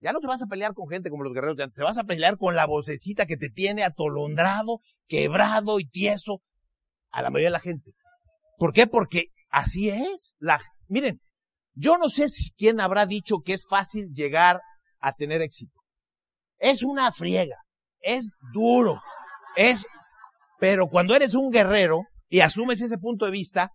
Ya 0.01 0.13
no 0.13 0.21
te 0.21 0.29
vas 0.29 0.41
a 0.41 0.47
pelear 0.47 0.75
con 0.75 0.89
gente 0.89 1.11
como 1.11 1.25
los 1.25 1.35
guerreros 1.35 1.57
de 1.57 1.65
antes, 1.65 1.77
te 1.77 1.83
vas 1.83 1.99
a 1.99 2.05
pelear 2.05 2.37
con 2.37 2.55
la 2.55 2.67
vocecita 2.67 3.27
que 3.27 3.37
te 3.37 3.51
tiene 3.51 3.83
atolondrado, 3.83 4.79
quebrado 5.09 5.81
y 5.81 5.89
tieso 5.89 6.43
a 7.11 7.23
la 7.23 7.31
mayoría 7.31 7.49
de 7.49 7.53
la 7.55 7.61
gente. 7.61 7.91
¿Por 8.57 8.73
qué? 8.73 8.87
Porque 8.87 9.33
Así 9.49 9.91
es. 9.91 10.35
La, 10.39 10.61
miren, 10.89 11.21
yo 11.75 11.97
no 11.99 12.09
sé 12.09 12.29
si 12.29 12.51
quién 12.53 12.81
habrá 12.81 13.07
dicho 13.07 13.41
que 13.45 13.55
es 13.55 13.67
fácil 13.69 14.13
llegar 14.13 14.61
a 15.01 15.13
tener 15.13 15.43
éxito. 15.43 15.81
Es 16.59 16.83
una 16.83 17.13
friega, 17.13 17.57
es 18.01 18.29
duro, 18.53 19.01
es, 19.57 19.87
pero 20.59 20.89
cuando 20.89 21.15
eres 21.15 21.35
un 21.35 21.51
guerrero 21.51 22.01
y 22.29 22.41
asumes 22.41 22.81
ese 22.81 22.99
punto 22.99 23.27
de 23.27 23.31
vista, 23.31 23.73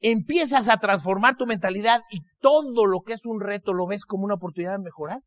empiezas 0.00 0.68
a 0.68 0.76
transformar 0.76 1.36
tu 1.36 1.46
mentalidad 1.46 2.02
y 2.10 2.20
todo 2.40 2.86
lo 2.86 3.00
que 3.00 3.14
es 3.14 3.24
un 3.24 3.40
reto 3.40 3.72
lo 3.72 3.86
ves 3.86 4.04
como 4.04 4.24
una 4.24 4.34
oportunidad 4.34 4.72
de 4.72 4.84
mejorar. 4.84 5.20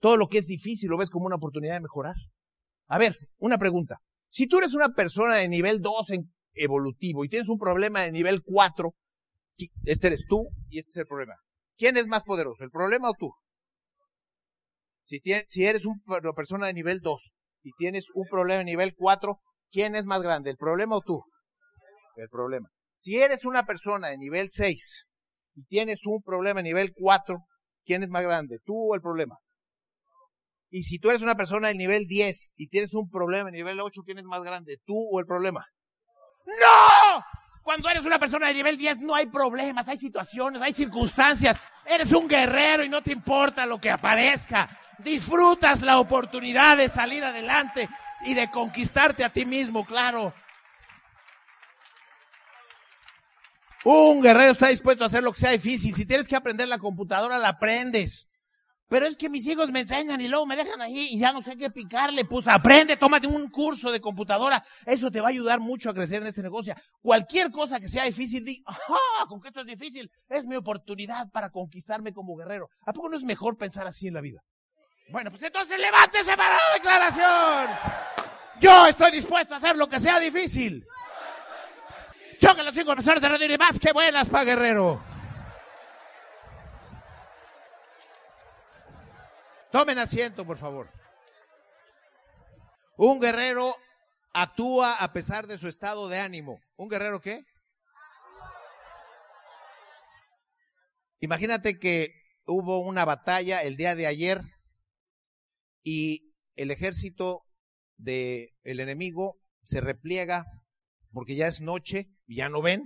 Todo 0.00 0.16
lo 0.16 0.28
que 0.28 0.38
es 0.38 0.46
difícil 0.46 0.90
lo 0.90 0.98
ves 0.98 1.10
como 1.10 1.26
una 1.26 1.36
oportunidad 1.36 1.74
de 1.74 1.80
mejorar. 1.80 2.14
A 2.88 2.98
ver, 2.98 3.16
una 3.38 3.58
pregunta. 3.58 4.00
Si 4.28 4.46
tú 4.46 4.58
eres 4.58 4.74
una 4.74 4.90
persona 4.90 5.36
de 5.36 5.48
nivel 5.48 5.80
2 5.80 6.10
en 6.10 6.32
evolutivo 6.54 7.24
y 7.24 7.28
tienes 7.28 7.48
un 7.48 7.58
problema 7.58 8.02
de 8.02 8.12
nivel 8.12 8.42
4, 8.42 8.94
este 9.84 10.06
eres 10.08 10.24
tú 10.28 10.48
y 10.68 10.78
este 10.78 10.90
es 10.90 10.96
el 10.98 11.06
problema. 11.06 11.34
¿Quién 11.76 11.96
es 11.96 12.06
más 12.08 12.24
poderoso, 12.24 12.64
el 12.64 12.70
problema 12.70 13.08
o 13.10 13.14
tú? 13.18 13.32
Si, 15.04 15.20
si 15.48 15.64
eres 15.64 15.84
una 15.86 16.32
persona 16.34 16.66
de 16.66 16.74
nivel 16.74 17.00
2 17.00 17.32
y 17.62 17.70
tienes 17.78 18.06
un 18.14 18.26
problema 18.28 18.58
de 18.58 18.64
nivel 18.64 18.94
4, 18.96 19.40
¿quién 19.70 19.94
es 19.94 20.04
más 20.04 20.22
grande, 20.22 20.50
el 20.50 20.56
problema 20.56 20.96
o 20.96 21.00
tú? 21.00 21.22
El 22.16 22.28
problema. 22.28 22.68
Si 22.94 23.16
eres 23.16 23.44
una 23.44 23.64
persona 23.64 24.08
de 24.08 24.18
nivel 24.18 24.48
6 24.50 25.04
y 25.54 25.64
tienes 25.64 26.00
un 26.06 26.22
problema 26.22 26.58
de 26.58 26.64
nivel 26.64 26.92
4, 26.94 27.38
¿quién 27.84 28.02
es 28.02 28.10
más 28.10 28.24
grande, 28.24 28.58
tú 28.64 28.74
o 28.74 28.94
el 28.94 29.00
problema? 29.00 29.36
Y 30.68 30.84
si 30.84 30.98
tú 30.98 31.10
eres 31.10 31.22
una 31.22 31.34
persona 31.34 31.68
de 31.68 31.74
nivel 31.74 32.06
10 32.06 32.52
y 32.56 32.68
tienes 32.68 32.94
un 32.94 33.08
problema 33.08 33.46
de 33.46 33.56
nivel 33.56 33.80
8, 33.80 34.02
¿quién 34.04 34.18
es 34.18 34.24
más 34.24 34.42
grande, 34.42 34.78
tú 34.84 34.94
o 35.10 35.18
el 35.18 35.26
problema? 35.26 35.64
¡No! 36.46 37.24
Cuando 37.62 37.88
eres 37.88 38.06
una 38.06 38.18
persona 38.18 38.48
de 38.48 38.54
nivel 38.54 38.76
10 38.76 39.00
no 39.00 39.14
hay 39.14 39.26
problemas, 39.26 39.86
hay 39.88 39.98
situaciones, 39.98 40.62
hay 40.62 40.72
circunstancias. 40.72 41.58
Eres 41.84 42.12
un 42.12 42.26
guerrero 42.26 42.82
y 42.84 42.88
no 42.88 43.02
te 43.02 43.12
importa 43.12 43.66
lo 43.66 43.80
que 43.80 43.90
aparezca. 43.90 44.68
Disfrutas 44.98 45.82
la 45.82 45.98
oportunidad 45.98 46.76
de 46.76 46.88
salir 46.88 47.24
adelante 47.24 47.88
y 48.24 48.34
de 48.34 48.50
conquistarte 48.50 49.24
a 49.24 49.30
ti 49.30 49.46
mismo, 49.46 49.84
claro. 49.84 50.34
Un 53.84 54.22
guerrero 54.22 54.52
está 54.52 54.68
dispuesto 54.68 55.04
a 55.04 55.06
hacer 55.06 55.22
lo 55.22 55.32
que 55.32 55.40
sea 55.40 55.50
difícil. 55.52 55.94
Si 55.94 56.04
tienes 56.04 56.28
que 56.28 56.36
aprender 56.36 56.68
la 56.68 56.78
computadora, 56.78 57.38
la 57.38 57.48
aprendes. 57.48 58.29
Pero 58.90 59.06
es 59.06 59.16
que 59.16 59.28
mis 59.28 59.46
hijos 59.46 59.70
me 59.70 59.80
enseñan 59.80 60.20
y 60.20 60.26
luego 60.26 60.44
me 60.46 60.56
dejan 60.56 60.82
ahí 60.82 61.10
y 61.12 61.18
ya 61.20 61.30
no 61.30 61.42
sé 61.42 61.56
qué 61.56 61.70
picarle. 61.70 62.24
Pues 62.24 62.48
aprende, 62.48 62.96
tómate 62.96 63.28
un 63.28 63.48
curso 63.48 63.92
de 63.92 64.00
computadora. 64.00 64.64
Eso 64.84 65.12
te 65.12 65.20
va 65.20 65.28
a 65.28 65.30
ayudar 65.30 65.60
mucho 65.60 65.90
a 65.90 65.94
crecer 65.94 66.22
en 66.22 66.26
este 66.26 66.42
negocio. 66.42 66.74
Cualquier 67.00 67.52
cosa 67.52 67.78
que 67.78 67.86
sea 67.86 68.02
difícil, 68.02 68.44
di, 68.44 68.60
¡ah! 68.66 69.26
¿Con 69.28 69.40
qué 69.40 69.48
esto 69.48 69.60
es 69.60 69.66
difícil? 69.68 70.10
Es 70.28 70.44
mi 70.44 70.56
oportunidad 70.56 71.30
para 71.30 71.50
conquistarme 71.50 72.12
como 72.12 72.34
guerrero. 72.34 72.68
¿A 72.84 72.92
poco 72.92 73.08
no 73.08 73.16
es 73.16 73.22
mejor 73.22 73.56
pensar 73.56 73.86
así 73.86 74.08
en 74.08 74.14
la 74.14 74.22
vida? 74.22 74.42
Bueno, 75.10 75.30
pues 75.30 75.44
entonces 75.44 75.78
levántese 75.78 76.36
para 76.36 76.56
la 76.56 76.74
declaración. 76.74 77.76
Yo 78.60 78.86
estoy 78.88 79.12
dispuesto 79.12 79.54
a 79.54 79.58
hacer 79.58 79.76
lo 79.76 79.88
que 79.88 80.00
sea 80.00 80.18
difícil. 80.18 80.84
Choque 82.40 82.64
los 82.64 82.74
cinco 82.74 82.96
personas 82.96 83.22
de 83.22 83.28
radio 83.28 83.54
y 83.54 83.56
más 83.56 83.78
que 83.78 83.92
buenas 83.92 84.28
para 84.28 84.42
guerrero. 84.42 85.00
Tomen 89.72 89.98
asiento, 89.98 90.44
por 90.44 90.58
favor. 90.58 90.90
Un 92.96 93.20
guerrero 93.20 93.74
actúa 94.32 94.96
a 94.96 95.12
pesar 95.12 95.46
de 95.46 95.58
su 95.58 95.68
estado 95.68 96.08
de 96.08 96.18
ánimo. 96.18 96.60
¿Un 96.76 96.88
guerrero 96.88 97.20
qué? 97.20 97.44
Imagínate 101.20 101.78
que 101.78 102.12
hubo 102.46 102.80
una 102.80 103.04
batalla 103.04 103.62
el 103.62 103.76
día 103.76 103.94
de 103.94 104.06
ayer 104.06 104.42
y 105.82 106.34
el 106.56 106.70
ejército 106.70 107.42
del 107.96 108.50
el 108.64 108.80
enemigo 108.80 109.38
se 109.62 109.80
repliega 109.80 110.44
porque 111.12 111.36
ya 111.36 111.46
es 111.46 111.60
noche 111.60 112.08
y 112.26 112.36
ya 112.36 112.48
no 112.48 112.60
ven. 112.60 112.84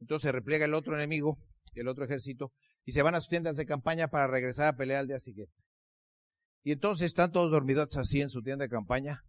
Entonces 0.00 0.28
se 0.28 0.32
repliega 0.32 0.66
el 0.66 0.74
otro 0.74 0.94
enemigo, 0.94 1.38
el 1.74 1.88
otro 1.88 2.04
ejército, 2.04 2.52
y 2.84 2.92
se 2.92 3.02
van 3.02 3.14
a 3.14 3.20
sus 3.20 3.28
tiendas 3.28 3.56
de 3.56 3.66
campaña 3.66 4.08
para 4.08 4.26
regresar 4.26 4.68
a 4.68 4.76
pelear 4.76 5.00
al 5.00 5.08
día 5.08 5.20
siguiente. 5.20 5.54
Y 6.62 6.72
entonces 6.72 7.06
están 7.06 7.32
todos 7.32 7.50
dormidos 7.50 7.96
así 7.96 8.20
en 8.20 8.30
su 8.30 8.42
tienda 8.42 8.64
de 8.64 8.70
campaña. 8.70 9.22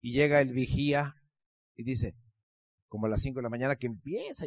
Y 0.00 0.12
llega 0.12 0.40
el 0.40 0.52
vigía 0.52 1.14
y 1.74 1.84
dice, 1.84 2.14
como 2.88 3.06
a 3.06 3.10
las 3.10 3.22
5 3.22 3.38
de 3.38 3.42
la 3.42 3.48
mañana, 3.48 3.76
que 3.76 3.86
empieza. 3.86 4.44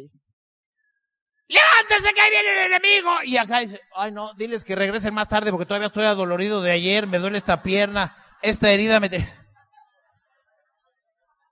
¡Levántese 1.48 2.14
que 2.14 2.20
ahí 2.20 2.30
viene 2.30 2.52
el 2.52 2.72
enemigo! 2.72 3.10
Y 3.24 3.36
acá 3.36 3.60
dice, 3.60 3.80
ay 3.94 4.12
no, 4.12 4.34
diles 4.34 4.64
que 4.64 4.76
regresen 4.76 5.14
más 5.14 5.28
tarde 5.28 5.50
porque 5.50 5.66
todavía 5.66 5.86
estoy 5.86 6.04
adolorido 6.04 6.60
de 6.60 6.72
ayer, 6.72 7.06
me 7.06 7.18
duele 7.18 7.38
esta 7.38 7.62
pierna, 7.62 8.16
esta 8.42 8.70
herida 8.70 9.00
me... 9.00 9.08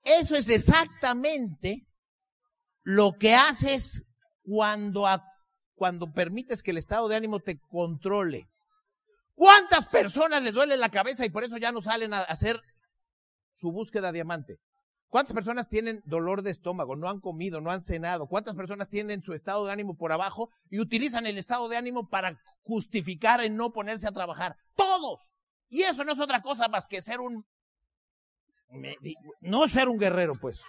Eso 0.05 0.37
es 0.37 0.51
exactamente 0.51 1.87
lo 2.83 3.15
que 3.19 3.35
haces 3.35 4.05
cuando, 4.43 5.07
cuando 5.75 6.13
permites 6.13 6.63
que 6.63 6.73
el 6.73 6.79
estado 6.79 7.09
de 7.09 7.17
ánimo 7.17 7.41
te 7.41 7.59
controle. 7.59 8.49
¿Cuántas 9.35 9.87
personas 9.87 10.43
les 10.43 10.55
duele 10.55 10.77
la 10.77 10.91
cabeza 10.91 11.25
y 11.25 11.31
por 11.31 11.45
eso 11.45 11.57
ya 11.57 11.73
no 11.73 11.83
salen 11.83 12.15
a 12.15 12.23
hacer 12.23 12.61
su 13.53 13.73
búsqueda 13.73 14.13
diamante? 14.13 14.59
¿Cuántas 15.09 15.35
personas 15.35 15.69
tienen 15.69 16.03
dolor 16.05 16.43
de 16.43 16.51
estómago, 16.51 16.97
no 16.97 17.09
han 17.09 17.21
comido, 17.21 17.61
no 17.61 17.71
han 17.71 17.81
cenado? 17.81 18.27
¿Cuántas 18.27 18.57
personas 18.57 18.89
tienen 18.89 19.23
su 19.23 19.33
estado 19.33 19.65
de 19.65 19.73
ánimo 19.73 19.97
por 19.97 20.13
abajo 20.13 20.51
y 20.71 20.81
utilizan 20.81 21.27
el 21.27 21.39
estado 21.39 21.69
de 21.69 21.77
ánimo 21.77 22.09
para 22.09 22.41
justificar 22.63 23.41
en 23.41 23.57
no 23.57 23.73
ponerse 23.73 24.09
a 24.09 24.13
trabajar? 24.13 24.57
Todos. 24.75 25.31
Y 25.69 25.83
eso 25.83 26.05
no 26.05 26.13
es 26.13 26.21
otra 26.21 26.43
cosa 26.43 26.67
más 26.67 26.89
que 26.89 27.01
ser 27.01 27.21
un... 27.21 27.47
No 29.41 29.69
ser 29.69 29.89
un 29.89 29.99
guerrero, 29.99 30.35
pues. 30.35 30.63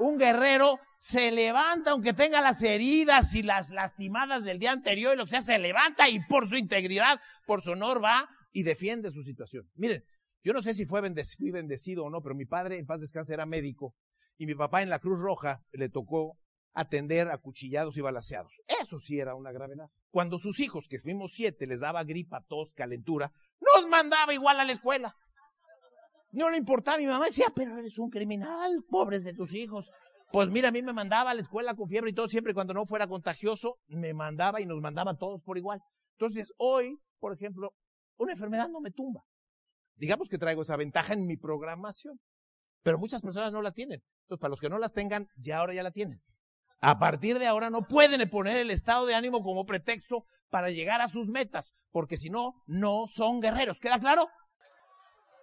Un 0.00 0.16
guerrero 0.16 0.80
se 0.98 1.30
levanta 1.30 1.90
aunque 1.90 2.14
tenga 2.14 2.40
las 2.40 2.62
heridas 2.62 3.34
y 3.34 3.42
las 3.42 3.68
lastimadas 3.68 4.42
del 4.44 4.58
día 4.58 4.72
anterior 4.72 5.12
y 5.12 5.18
lo 5.18 5.24
que 5.24 5.30
sea, 5.30 5.42
se 5.42 5.58
levanta 5.58 6.08
y 6.08 6.20
por 6.24 6.48
su 6.48 6.56
integridad, 6.56 7.20
por 7.46 7.60
su 7.60 7.72
honor 7.72 8.02
va 8.02 8.26
y 8.50 8.62
defiende 8.62 9.12
su 9.12 9.22
situación. 9.22 9.70
Miren, 9.74 10.02
yo 10.42 10.54
no 10.54 10.62
sé 10.62 10.72
si 10.72 10.86
fue 10.86 11.02
fui 11.36 11.50
bendecido 11.50 12.04
o 12.04 12.10
no, 12.10 12.22
pero 12.22 12.34
mi 12.34 12.46
padre, 12.46 12.78
en 12.78 12.86
paz 12.86 13.02
descanse, 13.02 13.34
era 13.34 13.44
médico 13.44 13.94
y 14.38 14.46
mi 14.46 14.54
papá 14.54 14.80
en 14.80 14.88
la 14.88 15.00
Cruz 15.00 15.20
Roja 15.20 15.62
le 15.72 15.90
tocó 15.90 16.38
atender 16.72 17.28
a 17.30 17.36
cuchillados 17.36 17.98
y 17.98 18.00
balaseados. 18.00 18.62
Eso 18.80 19.00
sí 19.00 19.20
era 19.20 19.34
una 19.34 19.52
gravedad. 19.52 19.90
Cuando 20.10 20.38
sus 20.38 20.60
hijos, 20.60 20.88
que 20.88 20.98
fuimos 20.98 21.32
siete, 21.34 21.66
les 21.66 21.80
daba 21.80 22.04
gripa, 22.04 22.42
tos, 22.48 22.72
calentura, 22.72 23.32
nos 23.60 23.86
mandaba 23.90 24.32
igual 24.32 24.60
a 24.60 24.64
la 24.64 24.72
escuela. 24.72 25.14
No 26.32 26.48
le 26.48 26.58
importaba, 26.58 26.98
mi 26.98 27.06
mamá 27.06 27.26
decía, 27.26 27.46
pero 27.54 27.78
eres 27.78 27.98
un 27.98 28.08
criminal, 28.08 28.84
pobres 28.88 29.24
de 29.24 29.34
tus 29.34 29.52
hijos. 29.54 29.90
Pues 30.32 30.48
mira, 30.48 30.68
a 30.68 30.72
mí 30.72 30.80
me 30.80 30.92
mandaba 30.92 31.32
a 31.32 31.34
la 31.34 31.40
escuela 31.40 31.74
con 31.74 31.88
fiebre 31.88 32.10
y 32.10 32.14
todo, 32.14 32.28
siempre 32.28 32.54
cuando 32.54 32.72
no 32.72 32.86
fuera 32.86 33.08
contagioso, 33.08 33.78
me 33.88 34.14
mandaba 34.14 34.60
y 34.60 34.66
nos 34.66 34.80
mandaba 34.80 35.12
a 35.12 35.16
todos 35.16 35.42
por 35.42 35.58
igual. 35.58 35.80
Entonces, 36.12 36.52
hoy, 36.56 36.98
por 37.18 37.32
ejemplo, 37.34 37.72
una 38.16 38.32
enfermedad 38.32 38.68
no 38.68 38.80
me 38.80 38.92
tumba. 38.92 39.22
Digamos 39.96 40.28
que 40.28 40.38
traigo 40.38 40.62
esa 40.62 40.76
ventaja 40.76 41.14
en 41.14 41.26
mi 41.26 41.36
programación, 41.36 42.20
pero 42.82 42.98
muchas 42.98 43.22
personas 43.22 43.52
no 43.52 43.60
la 43.60 43.72
tienen. 43.72 44.00
Entonces, 44.22 44.40
para 44.40 44.50
los 44.50 44.60
que 44.60 44.68
no 44.68 44.78
las 44.78 44.92
tengan, 44.92 45.26
ya 45.36 45.58
ahora 45.58 45.74
ya 45.74 45.82
la 45.82 45.90
tienen. 45.90 46.20
A 46.80 46.98
partir 46.98 47.38
de 47.38 47.46
ahora 47.46 47.68
no 47.68 47.82
pueden 47.82 48.28
poner 48.30 48.56
el 48.56 48.70
estado 48.70 49.06
de 49.06 49.14
ánimo 49.14 49.42
como 49.42 49.66
pretexto 49.66 50.24
para 50.48 50.70
llegar 50.70 51.00
a 51.00 51.08
sus 51.08 51.28
metas, 51.28 51.74
porque 51.90 52.16
si 52.16 52.30
no, 52.30 52.54
no 52.66 53.06
son 53.06 53.40
guerreros. 53.40 53.78
¿Queda 53.78 53.98
claro? 53.98 54.28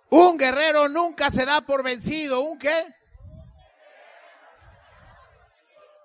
Un 0.10 0.38
guerrero 0.38 0.88
nunca 0.88 1.32
se 1.32 1.46
da 1.46 1.62
por 1.62 1.84
vencido. 1.84 2.42
¿Un 2.42 2.58
qué? 2.58 2.86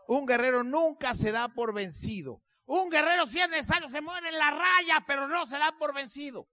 Un 0.08 0.26
guerrero 0.26 0.64
nunca 0.64 1.14
se 1.14 1.30
da 1.30 1.48
por 1.48 1.72
vencido. 1.72 2.42
Un 2.66 2.90
guerrero 2.90 3.26
si 3.26 3.40
es 3.40 3.48
necesario 3.48 3.88
se 3.88 4.00
muere 4.00 4.28
en 4.28 4.38
la 4.38 4.50
raya, 4.50 5.04
pero 5.06 5.28
no 5.28 5.46
se 5.46 5.58
da 5.58 5.72
por 5.78 5.94
vencido. 5.94 6.48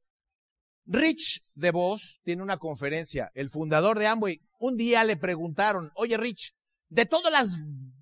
Rich 0.86 1.42
DeVos 1.54 2.20
tiene 2.24 2.42
una 2.42 2.58
conferencia, 2.58 3.32
el 3.36 3.50
fundador 3.50 4.00
de 4.00 4.08
Amway. 4.08 4.42
Un 4.60 4.76
día 4.76 5.04
le 5.04 5.18
preguntaron, 5.18 5.92
oye 5.96 6.18
Rich, 6.18 6.56
de 6.90 7.06
todas 7.06 7.32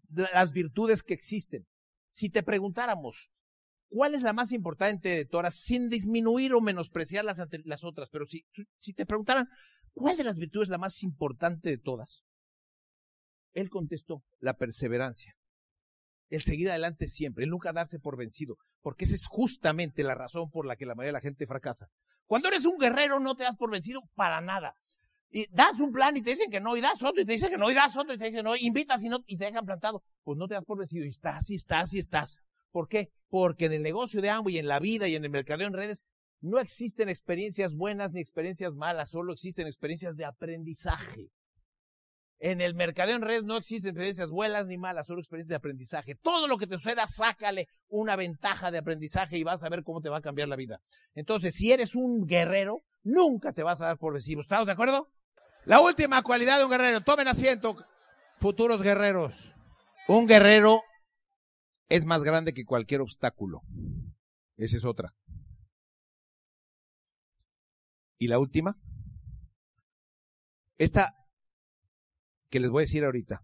las 0.09 0.51
virtudes 0.51 1.03
que 1.03 1.13
existen, 1.13 1.67
si 2.09 2.29
te 2.29 2.43
preguntáramos, 2.43 3.29
¿cuál 3.89 4.15
es 4.15 4.21
la 4.21 4.33
más 4.33 4.51
importante 4.51 5.09
de 5.09 5.25
todas, 5.25 5.55
sin 5.55 5.89
disminuir 5.89 6.53
o 6.53 6.61
menospreciar 6.61 7.25
las, 7.25 7.39
otras? 7.83 8.09
Pero 8.09 8.25
si, 8.25 8.45
si 8.77 8.93
te 8.93 9.05
preguntaran, 9.05 9.47
¿cuál 9.93 10.17
de 10.17 10.23
las 10.23 10.37
virtudes 10.37 10.67
es 10.67 10.71
la 10.71 10.77
más 10.77 11.03
importante 11.03 11.69
de 11.69 11.77
todas? 11.77 12.23
Él 13.53 13.69
contestó, 13.69 14.23
la 14.39 14.55
perseverancia. 14.55 15.35
El 16.29 16.41
seguir 16.41 16.69
adelante 16.69 17.07
siempre, 17.07 17.45
el 17.45 17.49
nunca 17.49 17.71
darse 17.71 17.99
por 17.99 18.17
vencido, 18.17 18.57
porque 18.81 19.05
esa 19.05 19.15
es 19.15 19.25
justamente 19.25 20.03
la 20.03 20.15
razón 20.15 20.49
por 20.49 20.65
la 20.65 20.75
que 20.75 20.85
la 20.85 20.93
mayoría 20.93 21.09
de 21.09 21.19
la 21.19 21.21
gente 21.21 21.47
fracasa. 21.47 21.87
Cuando 22.25 22.49
eres 22.49 22.65
un 22.65 22.77
guerrero 22.77 23.19
no 23.19 23.35
te 23.35 23.43
das 23.43 23.55
por 23.55 23.71
vencido 23.71 24.01
para 24.13 24.41
nada. 24.41 24.75
Y 25.29 25.45
das 25.51 25.79
un 25.79 25.91
plan 25.91 26.15
y 26.15 26.21
te 26.21 26.31
dicen 26.31 26.49
que 26.49 26.59
no, 26.59 26.77
y 26.77 26.81
das 26.81 27.01
otro 27.03 27.21
y 27.21 27.25
te 27.25 27.33
dicen 27.33 27.49
que 27.49 27.57
no, 27.57 27.69
y 27.69 27.73
das 27.73 27.95
otro 27.97 28.13
y 28.13 28.17
te 28.17 28.25
dicen 28.25 28.39
que 28.39 28.43
no, 28.43 28.55
invitas 28.55 29.03
y, 29.03 29.09
no, 29.09 29.19
y 29.25 29.37
te 29.37 29.45
dejan 29.45 29.65
plantado. 29.65 30.03
Pues 30.23 30.37
no 30.37 30.47
te 30.47 30.53
das 30.53 30.63
por 30.63 30.77
vencido 30.77 31.05
y 31.05 31.09
estás 31.09 31.49
y 31.49 31.55
estás 31.55 31.93
y 31.93 31.99
estás. 31.99 32.41
¿Por 32.71 32.87
qué? 32.87 33.11
Porque 33.29 33.65
en 33.65 33.73
el 33.73 33.83
negocio 33.83 34.21
de 34.21 34.29
ambos 34.29 34.51
y 34.53 34.59
en 34.59 34.67
la 34.67 34.79
vida 34.79 35.07
y 35.07 35.15
en 35.15 35.23
el 35.23 35.29
mercadeo 35.29 35.67
en 35.67 35.73
redes 35.73 36.05
no 36.41 36.59
existen 36.59 37.09
experiencias 37.09 37.75
buenas 37.75 38.13
ni 38.13 38.21
experiencias 38.21 38.75
malas, 38.75 39.09
solo 39.09 39.33
existen 39.33 39.67
experiencias 39.67 40.15
de 40.15 40.25
aprendizaje. 40.25 41.31
En 42.39 42.61
el 42.61 42.75
mercadeo 42.75 43.15
en 43.15 43.23
red 43.23 43.41
no 43.43 43.57
existen 43.57 43.89
experiencias 43.89 44.29
buenas 44.29 44.67
ni 44.67 44.77
malas, 44.77 45.07
solo 45.07 45.19
experiencias 45.19 45.49
de 45.49 45.55
aprendizaje. 45.55 46.15
Todo 46.15 46.47
lo 46.47 46.57
que 46.57 46.67
te 46.67 46.77
suceda, 46.77 47.07
sácale 47.07 47.67
una 47.87 48.15
ventaja 48.15 48.69
de 48.69 48.77
aprendizaje 48.77 49.39
y 49.39 49.43
vas 49.43 49.63
a 49.63 49.69
ver 49.69 49.83
cómo 49.83 50.01
te 50.01 50.09
va 50.09 50.17
a 50.17 50.21
cambiar 50.21 50.47
la 50.47 50.55
vida. 50.55 50.79
Entonces, 51.15 51.55
si 51.55 51.71
eres 51.71 51.95
un 51.95 52.27
guerrero, 52.27 52.83
nunca 53.01 53.53
te 53.53 53.63
vas 53.63 53.81
a 53.81 53.87
dar 53.87 53.97
por 53.97 54.13
vencido. 54.13 54.41
¿Estamos 54.41 54.67
de 54.67 54.73
acuerdo? 54.73 55.09
La 55.65 55.81
última 55.81 56.21
cualidad 56.21 56.59
de 56.59 56.65
un 56.65 56.71
guerrero. 56.71 57.01
Tomen 57.01 57.27
asiento, 57.27 57.75
futuros 58.37 58.83
guerreros. 58.83 59.55
Un 60.07 60.27
guerrero 60.27 60.83
es 61.89 62.05
más 62.05 62.23
grande 62.23 62.53
que 62.53 62.65
cualquier 62.65 63.01
obstáculo. 63.01 63.61
Esa 64.57 64.77
es 64.77 64.85
otra. 64.85 65.13
Y 68.17 68.27
la 68.27 68.39
última. 68.39 68.77
Esta 70.77 71.13
que 72.49 72.59
les 72.59 72.69
voy 72.69 72.81
a 72.81 72.85
decir 72.85 73.03
ahorita. 73.03 73.43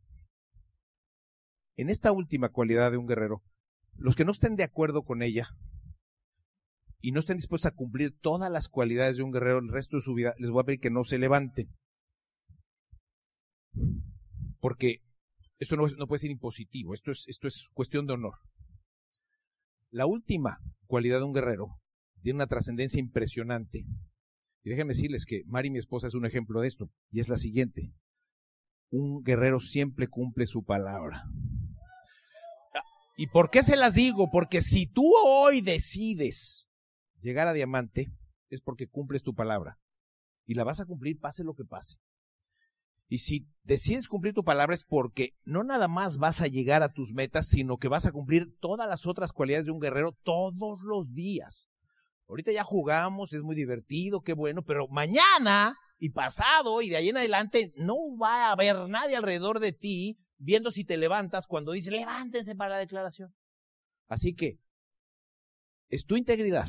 En 1.76 1.90
esta 1.90 2.12
última 2.12 2.50
cualidad 2.50 2.92
de 2.92 2.98
un 2.98 3.08
guerrero, 3.08 3.44
los 3.96 4.16
que 4.16 4.26
no 4.26 4.32
estén 4.32 4.56
de 4.56 4.64
acuerdo 4.64 5.04
con 5.04 5.22
ella 5.22 5.50
y 7.02 7.12
no 7.12 7.20
estén 7.20 7.38
dispuestos 7.38 7.72
a 7.72 7.76
cumplir 7.76 8.18
todas 8.20 8.52
las 8.52 8.70
cualidades 8.70 9.18
de 9.18 9.24
un 9.24 9.32
guerrero 9.32 9.60
el 9.60 9.70
resto 9.70 9.98
de 9.98 10.04
su 10.04 10.14
vida, 10.14 10.34
les 10.38 10.52
voy 10.52 10.62
a 10.62 10.66
pedir 10.66 10.80
que 10.80 10.90
no 10.90 11.04
se 11.04 11.18
levanten. 11.18 11.76
Porque 14.60 15.02
esto 15.64 15.76
no, 15.76 16.08
puede 16.08 16.20
ser 16.20 16.32
impositivo, 16.32 16.94
esto 16.94 17.12
es, 17.12 17.26
esto 17.28 17.48
es 17.48 17.70
cuestión 17.74 18.06
de 18.06 18.14
honor. 18.14 18.36
La 19.90 20.06
última 20.06 20.60
cualidad 20.88 21.20
de 21.20 21.26
un 21.26 21.34
guerrero 21.34 21.80
tiene 22.22 22.38
una 22.38 22.48
trascendencia 22.48 23.00
impresionante. 23.00 23.86
Y 24.64 24.70
déjenme 24.70 24.94
decirles 24.94 25.26
que 25.26 25.44
Mari, 25.46 25.70
mi 25.70 25.80
esposa, 25.80 26.08
es 26.08 26.14
un 26.14 26.26
ejemplo 26.26 26.62
de 26.62 26.68
esto, 26.68 26.90
y 27.12 27.20
es 27.20 27.28
la 27.28 27.38
siguiente 27.38 27.94
un 28.94 29.24
guerrero 29.24 29.60
siempre 29.60 30.08
cumple 30.08 30.46
su 30.46 30.64
palabra. 30.64 31.24
¿Y 33.18 33.28
por 33.28 33.50
qué 33.50 33.64
se 33.64 33.76
las 33.76 33.96
digo? 33.96 34.30
Porque 34.32 34.62
si 34.62 34.86
tú 34.86 35.12
hoy 35.26 35.62
decides 35.62 36.68
llegar 37.22 37.48
a 37.48 37.54
diamante, 37.54 38.12
es 38.50 38.62
porque 38.62 38.88
cumples 38.88 39.24
tu 39.24 39.34
palabra. 39.34 39.80
Y 40.46 40.54
la 40.54 40.64
vas 40.64 40.80
a 40.80 40.86
cumplir 40.86 41.20
pase 41.20 41.44
lo 41.44 41.56
que 41.56 41.66
pase. 41.66 41.98
Y 43.08 43.20
si 43.20 43.48
decides 43.64 44.08
cumplir 44.08 44.34
tu 44.34 44.44
palabra 44.44 44.74
es 44.74 44.84
porque 44.84 45.36
no 45.44 45.64
nada 45.64 45.88
más 45.88 46.18
vas 46.18 46.42
a 46.42 46.48
llegar 46.48 46.84
a 46.84 46.94
tus 46.94 47.14
metas, 47.14 47.48
sino 47.48 47.78
que 47.78 47.88
vas 47.88 48.06
a 48.06 48.12
cumplir 48.12 48.58
todas 48.60 48.88
las 48.88 49.06
otras 49.06 49.32
cualidades 49.32 49.66
de 49.66 49.72
un 49.72 49.80
guerrero 49.80 50.14
todos 50.24 50.82
los 50.82 51.14
días. 51.14 51.70
Ahorita 52.28 52.52
ya 52.52 52.64
jugamos, 52.64 53.34
es 53.34 53.44
muy 53.44 53.56
divertido, 53.56 54.22
qué 54.22 54.34
bueno, 54.34 54.64
pero 54.64 54.88
mañana 54.88 55.78
y 56.00 56.10
pasado 56.10 56.82
y 56.82 56.90
de 56.90 56.98
ahí 56.98 57.10
en 57.10 57.18
adelante 57.18 57.72
no 57.76 57.96
va 58.22 58.48
a 58.48 58.52
haber 58.52 58.90
nadie 58.90 59.16
alrededor 59.16 59.60
de 59.60 59.74
ti 59.74 60.18
viendo 60.38 60.72
si 60.72 60.84
te 60.84 60.98
levantas 60.98 61.48
cuando 61.48 61.72
dice 61.72 61.92
levántense 61.92 62.56
para 62.56 62.72
la 62.72 62.80
declaración. 62.80 63.34
Así 64.08 64.34
que 64.34 64.60
es 65.90 66.06
tu 66.06 66.16
integridad 66.16 66.68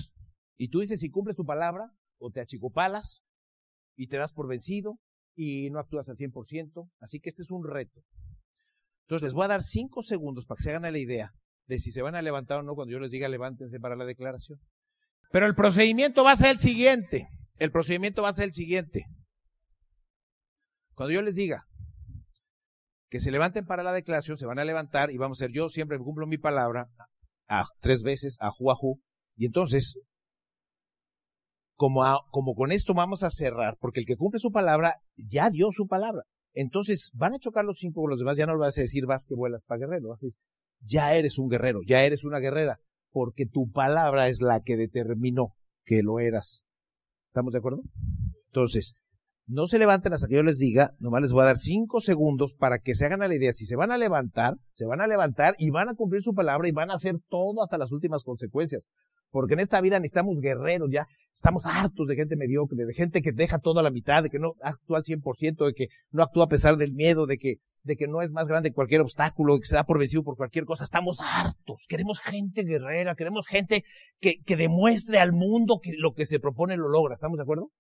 y 0.57 0.69
tú 0.69 0.81
dices 0.81 1.01
si 1.01 1.11
cumples 1.11 1.37
tu 1.37 1.45
palabra 1.45 1.93
o 2.19 2.31
te 2.31 2.41
achicopalas 2.41 3.25
y 3.97 4.09
te 4.09 4.19
das 4.19 4.33
por 4.33 4.49
vencido 4.49 5.01
y 5.35 5.71
no 5.71 5.79
actúas 5.79 6.09
al 6.09 6.17
100%. 6.17 6.91
Así 7.01 7.21
que 7.21 7.31
este 7.31 7.43
es 7.43 7.51
un 7.51 7.67
reto. 7.67 8.03
Entonces 9.03 9.25
les 9.25 9.33
voy 9.33 9.45
a 9.45 9.49
dar 9.49 9.63
cinco 9.63 10.03
segundos 10.03 10.47
para 10.47 10.57
que 10.57 10.65
se 10.65 10.71
hagan 10.71 10.91
la 10.91 10.99
idea 10.99 11.33
de 11.67 11.79
si 11.79 11.93
se 11.93 12.03
van 12.03 12.15
a 12.15 12.23
levantar 12.23 12.61
o 12.61 12.63
no 12.63 12.75
cuando 12.75 12.93
yo 12.93 13.01
les 13.01 13.11
diga 13.11 13.29
levántense 13.29 13.79
para 13.81 13.97
la 13.97 14.05
declaración. 14.05 14.61
Pero 15.31 15.47
el 15.47 15.55
procedimiento 15.55 16.25
va 16.25 16.33
a 16.33 16.37
ser 16.37 16.51
el 16.51 16.59
siguiente. 16.59 17.29
El 17.57 17.71
procedimiento 17.71 18.23
va 18.23 18.31
a 18.31 18.35
ser 18.35 18.47
el 18.47 18.53
siguiente. 18.53 19.05
Cuando 20.95 21.13
yo 21.13 21.23
les 21.23 21.35
diga 21.35 21.65
que 23.09 23.21
se 23.21 23.31
levanten 23.31 23.67
para 23.67 23.83
la 23.83 23.93
declaración, 23.93 24.39
se 24.39 24.47
van 24.47 24.59
a 24.59 24.65
levantar 24.65 25.11
y 25.11 25.19
vamos 25.19 25.39
a 25.39 25.45
ser 25.45 25.51
yo 25.53 25.69
siempre 25.69 25.99
cumplo 25.99 26.27
mi 26.27 26.39
palabra 26.39 26.89
a, 27.49 27.65
tres 27.81 28.03
veces 28.03 28.37
a 28.41 28.51
ju 28.51 29.01
y 29.37 29.47
entonces 29.47 29.99
como, 31.77 32.03
como 32.31 32.55
con 32.55 32.73
esto 32.73 32.95
vamos 32.95 33.23
a 33.23 33.31
cerrar, 33.31 33.77
porque 33.81 34.01
el 34.01 34.07
que 34.07 34.17
cumple 34.17 34.41
su 34.41 34.51
palabra 34.51 34.97
ya 35.17 35.51
dio 35.51 35.71
su 35.71 35.87
palabra. 35.87 36.23
Entonces 36.53 37.11
van 37.15 37.35
a 37.35 37.39
chocar 37.39 37.65
los 37.65 37.79
cinco 37.79 38.03
con 38.03 38.11
los 38.11 38.21
demás, 38.21 38.37
ya 38.37 38.47
no 38.47 38.55
lo 38.55 38.61
vas 38.61 38.79
a 38.79 38.83
decir 38.83 39.07
vas 39.07 39.27
que 39.27 39.35
vuelas 39.35 39.65
para 39.65 39.81
guerrero, 39.81 40.13
a 40.13 40.17
ya 40.81 41.15
eres 41.15 41.39
un 41.39 41.49
guerrero, 41.49 41.81
ya 41.87 42.05
eres 42.05 42.25
una 42.25 42.39
guerrera, 42.39 42.79
porque 43.11 43.47
tu 43.47 43.71
palabra 43.71 44.29
es 44.29 44.41
la 44.41 44.61
que 44.61 44.77
determinó 44.77 45.55
que 45.85 46.03
lo 46.03 46.21
eras. 46.21 46.65
¿Estamos 47.29 47.53
de 47.53 47.59
acuerdo? 47.59 47.83
Entonces, 48.47 48.95
no 49.47 49.67
se 49.67 49.79
levanten 49.79 50.13
hasta 50.13 50.29
que 50.29 50.37
yo 50.37 50.43
les 50.43 50.59
diga, 50.59 50.95
nomás 50.99 51.23
les 51.23 51.33
voy 51.33 51.43
a 51.43 51.47
dar 51.47 51.57
cinco 51.57 52.01
segundos 52.01 52.55
para 52.55 52.79
que 52.79 52.95
se 52.95 53.05
hagan 53.05 53.23
a 53.23 53.29
la 53.29 53.35
idea. 53.35 53.53
Si 53.53 53.67
se 53.67 53.77
van 53.77 53.93
a 53.93 53.99
levantar, 53.99 54.55
se 54.73 54.87
van 54.87 55.01
a 55.01 55.07
levantar 55.07 55.55
y 55.59 55.71
van 55.71 55.89
a 55.89 55.95
cumplir 55.95 56.23
su 56.23 56.33
palabra 56.33 56.69
y 56.69 56.73
van 56.73 56.91
a 56.91 56.95
hacer 56.95 57.17
todo 57.29 57.63
hasta 57.63 57.77
las 57.77 57.93
últimas 57.93 58.25
consecuencias. 58.25 58.89
Porque 59.35 59.55
en 59.55 59.61
esta 59.61 59.81
vida 59.81 59.99
necesitamos 59.99 60.39
guerreros 60.39 60.89
ya, 60.93 61.09
estamos 61.35 61.67
hartos 61.67 62.07
de 62.07 62.15
gente 62.15 62.37
mediocre, 62.37 62.87
de 62.87 62.95
gente 62.95 63.21
que 63.21 63.33
deja 63.33 63.59
todo 63.59 63.81
a 63.81 63.83
la 63.83 63.91
mitad, 63.91 64.23
de 64.23 64.31
que 64.31 64.39
no 64.39 64.53
actúa 64.63 64.99
al 64.99 65.03
100%, 65.03 65.67
de 65.67 65.75
que 65.75 65.89
no 66.13 66.23
actúa 66.23 66.45
a 66.45 66.49
pesar 66.49 66.77
del 66.77 66.93
miedo, 66.93 67.27
de 67.27 67.37
que, 67.37 67.57
de 67.83 67.97
que 67.97 68.07
no 68.07 68.23
es 68.23 68.31
más 68.31 68.47
grande 68.47 68.73
cualquier 68.73 69.01
obstáculo, 69.01 69.59
que 69.59 69.67
se 69.67 69.75
da 69.75 69.83
por 69.83 69.99
vencido 69.99 70.23
por 70.23 70.37
cualquier 70.37 70.67
cosa, 70.67 70.85
estamos 70.85 71.19
hartos, 71.21 71.85
queremos 71.89 72.21
gente 72.21 72.63
guerrera, 72.63 73.17
queremos 73.17 73.49
gente 73.49 73.83
que, 74.21 74.37
que 74.47 74.55
demuestre 74.55 75.19
al 75.19 75.33
mundo 75.33 75.81
que 75.83 75.95
lo 75.99 76.13
que 76.13 76.27
se 76.27 76.39
propone 76.39 76.77
lo 76.77 76.89
logra, 76.89 77.15
¿estamos 77.15 77.37
de 77.37 77.43
acuerdo? 77.43 77.73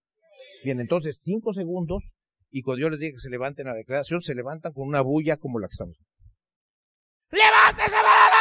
Bien, 0.65 0.81
entonces, 0.81 1.21
cinco 1.23 1.53
segundos, 1.53 2.03
y 2.51 2.63
cuando 2.63 2.81
yo 2.81 2.91
les 2.91 2.99
dije 2.99 3.13
que 3.13 3.21
se 3.21 3.31
levanten 3.31 3.69
a 3.69 3.71
la 3.71 3.77
declaración, 3.77 4.23
se 4.23 4.35
levantan 4.35 4.73
con 4.73 4.89
una 4.89 5.03
bulla 5.03 5.37
como 5.37 5.61
la 5.61 5.69
que 5.69 5.75
estamos. 5.75 6.03
¡Levántese 7.31 7.91
para! 8.03 8.34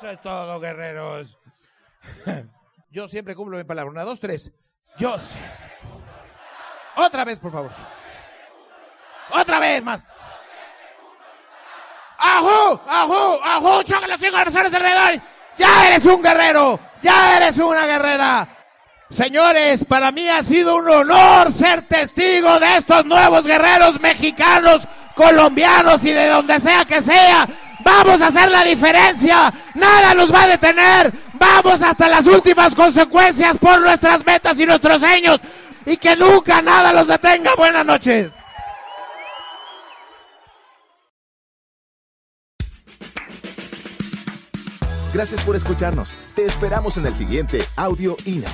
Eso 0.00 0.08
es 0.08 0.20
todo, 0.22 0.58
guerreros. 0.58 1.36
Yo 2.90 3.06
siempre 3.06 3.34
cumplo 3.34 3.58
mi 3.58 3.64
palabra. 3.64 3.90
Una, 3.90 4.02
dos, 4.02 4.18
tres. 4.18 4.50
Yo. 4.96 5.14
Otra 6.96 7.22
vez, 7.26 7.38
por 7.38 7.52
favor. 7.52 7.70
Otra 9.30 9.58
vez 9.58 9.82
más. 9.82 10.02
¡Ajú! 12.16 12.80
¡Ajú! 12.88 13.40
¡Ajú! 13.44 13.82
¡Choca 13.82 14.06
los 14.06 14.18
cinco 14.18 14.38
personas 14.38 14.72
alrededor! 14.72 15.20
¡Ya 15.58 15.88
eres 15.88 16.06
un 16.06 16.22
guerrero! 16.22 16.80
¡Ya 17.02 17.36
eres 17.36 17.58
una 17.58 17.84
guerrera! 17.84 18.48
Señores, 19.10 19.84
para 19.84 20.10
mí 20.10 20.26
ha 20.30 20.42
sido 20.42 20.76
un 20.76 20.88
honor 20.88 21.52
ser 21.52 21.82
testigo 21.82 22.58
de 22.58 22.78
estos 22.78 23.04
nuevos 23.04 23.44
guerreros 23.44 24.00
mexicanos, 24.00 24.88
colombianos 25.14 26.02
y 26.06 26.12
de 26.12 26.28
donde 26.28 26.58
sea 26.58 26.86
que 26.86 27.02
sea. 27.02 27.46
Vamos 27.84 28.20
a 28.20 28.26
hacer 28.28 28.50
la 28.50 28.64
diferencia. 28.64 29.52
Nada 29.74 30.14
nos 30.14 30.32
va 30.32 30.44
a 30.44 30.48
detener. 30.48 31.12
Vamos 31.34 31.80
hasta 31.82 32.08
las 32.08 32.26
últimas 32.26 32.74
consecuencias 32.74 33.56
por 33.58 33.80
nuestras 33.80 34.24
metas 34.24 34.58
y 34.58 34.66
nuestros 34.66 35.00
sueños. 35.00 35.40
Y 35.86 35.96
que 35.96 36.14
nunca 36.16 36.60
nada 36.62 36.92
los 36.92 37.06
detenga. 37.06 37.54
Buenas 37.56 37.86
noches. 37.86 38.32
Gracias 45.12 45.42
por 45.42 45.56
escucharnos. 45.56 46.16
Te 46.36 46.44
esperamos 46.44 46.96
en 46.96 47.06
el 47.06 47.14
siguiente 47.14 47.66
Audio 47.76 48.16
INA. 48.26 48.48